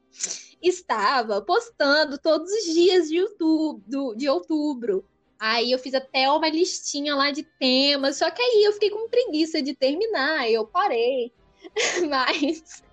[0.62, 5.04] estava postando todos os dias de YouTube, do- de outubro.
[5.44, 9.08] Aí eu fiz até uma listinha lá de temas, só que aí eu fiquei com
[9.08, 11.32] preguiça de terminar, eu parei.
[12.08, 12.84] Mas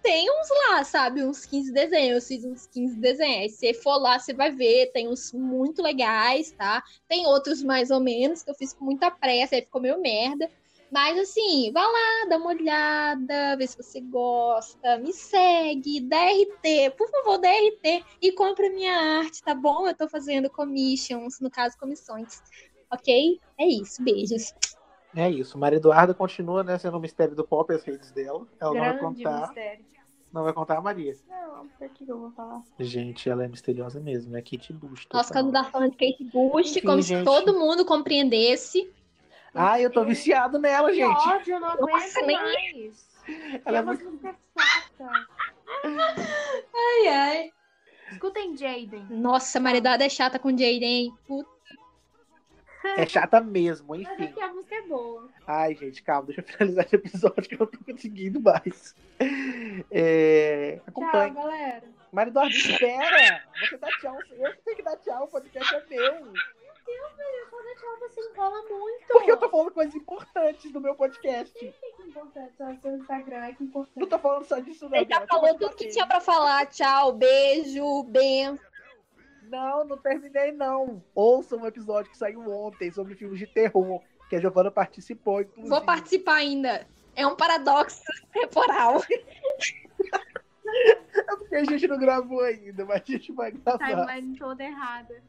[0.00, 1.24] tem uns lá, sabe?
[1.24, 2.22] Uns 15 desenhos.
[2.22, 3.54] Eu fiz uns 15 desenhos.
[3.54, 4.92] Se for lá, você vai ver.
[4.92, 6.80] Tem uns muito legais, tá?
[7.08, 10.48] Tem outros mais ou menos que eu fiz com muita pressa, aí ficou meio merda.
[10.90, 16.90] Mas assim, vá lá, dá uma olhada, vê se você gosta, me segue, dá RT,
[16.98, 19.86] por favor, dá RT e compra minha arte, tá bom?
[19.86, 22.42] Eu tô fazendo commissions, no caso, comissões.
[22.90, 23.40] Ok?
[23.56, 24.52] É isso, beijos.
[25.14, 25.56] É isso.
[25.58, 28.46] Maria Eduarda continua né, sendo o mistério do pop as redes dela.
[28.60, 29.40] Ela não vai Grande contar.
[29.42, 29.84] mistério.
[30.32, 31.16] Não vai contar a Maria.
[31.28, 32.62] Não, por que que eu vou falar?
[32.78, 35.06] Gente, ela é misteriosa mesmo, é Kate Bush.
[35.12, 37.18] Nossa, quando tá falando de Kate Bush, Enfim, como gente.
[37.18, 38.88] se todo mundo compreendesse.
[39.54, 41.28] Ai, eu tô viciado nela, Que gente.
[41.28, 43.10] ódio, eu não aguento Nossa, nem- mais.
[43.64, 44.12] Ela é músicas
[44.58, 45.26] chatas.
[46.74, 47.52] Ai, ai.
[48.12, 49.06] Escutem Jaden.
[49.10, 51.14] Nossa, a Maria Eduarda é chata com Jaden.
[51.26, 51.48] Puta.
[52.96, 54.24] É chata mesmo, Mas enfim.
[54.24, 55.28] aqui a música é boa.
[55.46, 58.94] Ai, gente, calma, deixa eu finalizar esse episódio que eu não tô conseguindo mais.
[59.90, 60.76] É...
[60.76, 61.34] Tchau, Acompanhe.
[61.34, 61.82] galera.
[62.10, 63.44] Maria Eduarda, espera!
[63.60, 64.16] Você dá tchau.
[64.30, 65.80] Eu que tenho que dar tchau, o podcast é.
[65.90, 69.06] Meu filho, quando tchau você enrola muito.
[69.12, 71.54] Porque eu tô falando coisas importantes do meu podcast.
[71.54, 72.52] Que importante?
[72.58, 73.98] Só seu Instagram é que importante.
[73.98, 74.96] Não tô falando só disso, não.
[74.96, 75.26] Ele já cara.
[75.26, 76.66] falou tudo que tinha pra falar.
[76.66, 78.58] Tchau, beijo, bem.
[79.44, 81.02] Não, não terminei, não.
[81.14, 85.68] Ouça um episódio que saiu ontem sobre filmes de terror, que a Giovana participou, inclusive.
[85.68, 86.86] Vou participar ainda.
[87.16, 88.02] É um paradoxo
[88.32, 89.00] temporal.
[91.12, 93.78] É porque a gente não gravou ainda, mas a gente vai gravar.
[93.78, 95.20] Timeline toda errada.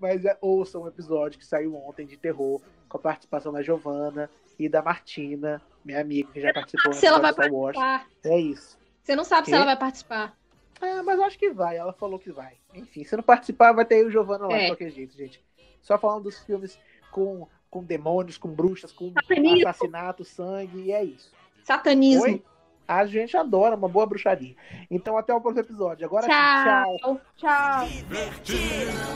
[0.00, 4.28] Mas é, ouça um episódio que saiu ontem de terror, com a participação da Giovana
[4.58, 7.74] e da Martina, minha amiga, que já participou Se ela vai Star Wars.
[7.78, 8.06] participar.
[8.30, 8.78] É isso.
[9.02, 9.50] Você não sabe Quê?
[9.52, 10.36] se ela vai participar.
[10.82, 12.54] É, mas eu acho que vai, ela falou que vai.
[12.74, 14.60] Enfim, se não participar, vai ter aí o Giovana lá É.
[14.62, 15.42] de qualquer jeito, gente.
[15.80, 16.78] Só falando dos filmes
[17.10, 19.68] com, com demônios, com bruxas, com Satanismo.
[19.68, 21.30] assassinato, sangue, e é isso.
[21.64, 22.24] Satanismo.
[22.24, 22.42] Oi?
[22.88, 24.56] A gente adora uma boa bruxaria.
[24.90, 26.04] Então até o próximo episódio.
[26.04, 26.96] Agora Tchau.
[26.98, 27.20] tchau.
[27.36, 27.86] Tchau.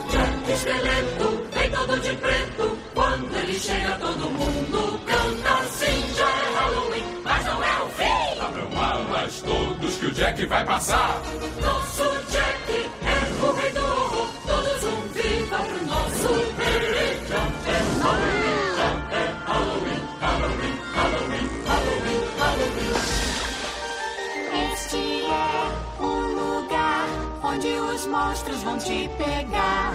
[0.09, 2.74] Jack Esqueleto, vem todo de preto.
[2.95, 6.15] Quando ele chega, todo mundo canta assim.
[6.15, 8.41] Já é Halloween, mas não é o fim.
[8.41, 11.21] Abram alas todos que o Jack vai passar.
[11.61, 14.29] Nosso Jack é o rei do horror.
[14.47, 16.29] Todos um viva pro nosso
[16.59, 17.19] rei.
[17.29, 22.95] Já é Halloween, já é Halloween, Halloween, Halloween, Halloween, Halloween.
[24.73, 26.07] Este é o
[26.61, 27.07] lugar
[27.43, 29.95] onde os monstros vão te pegar.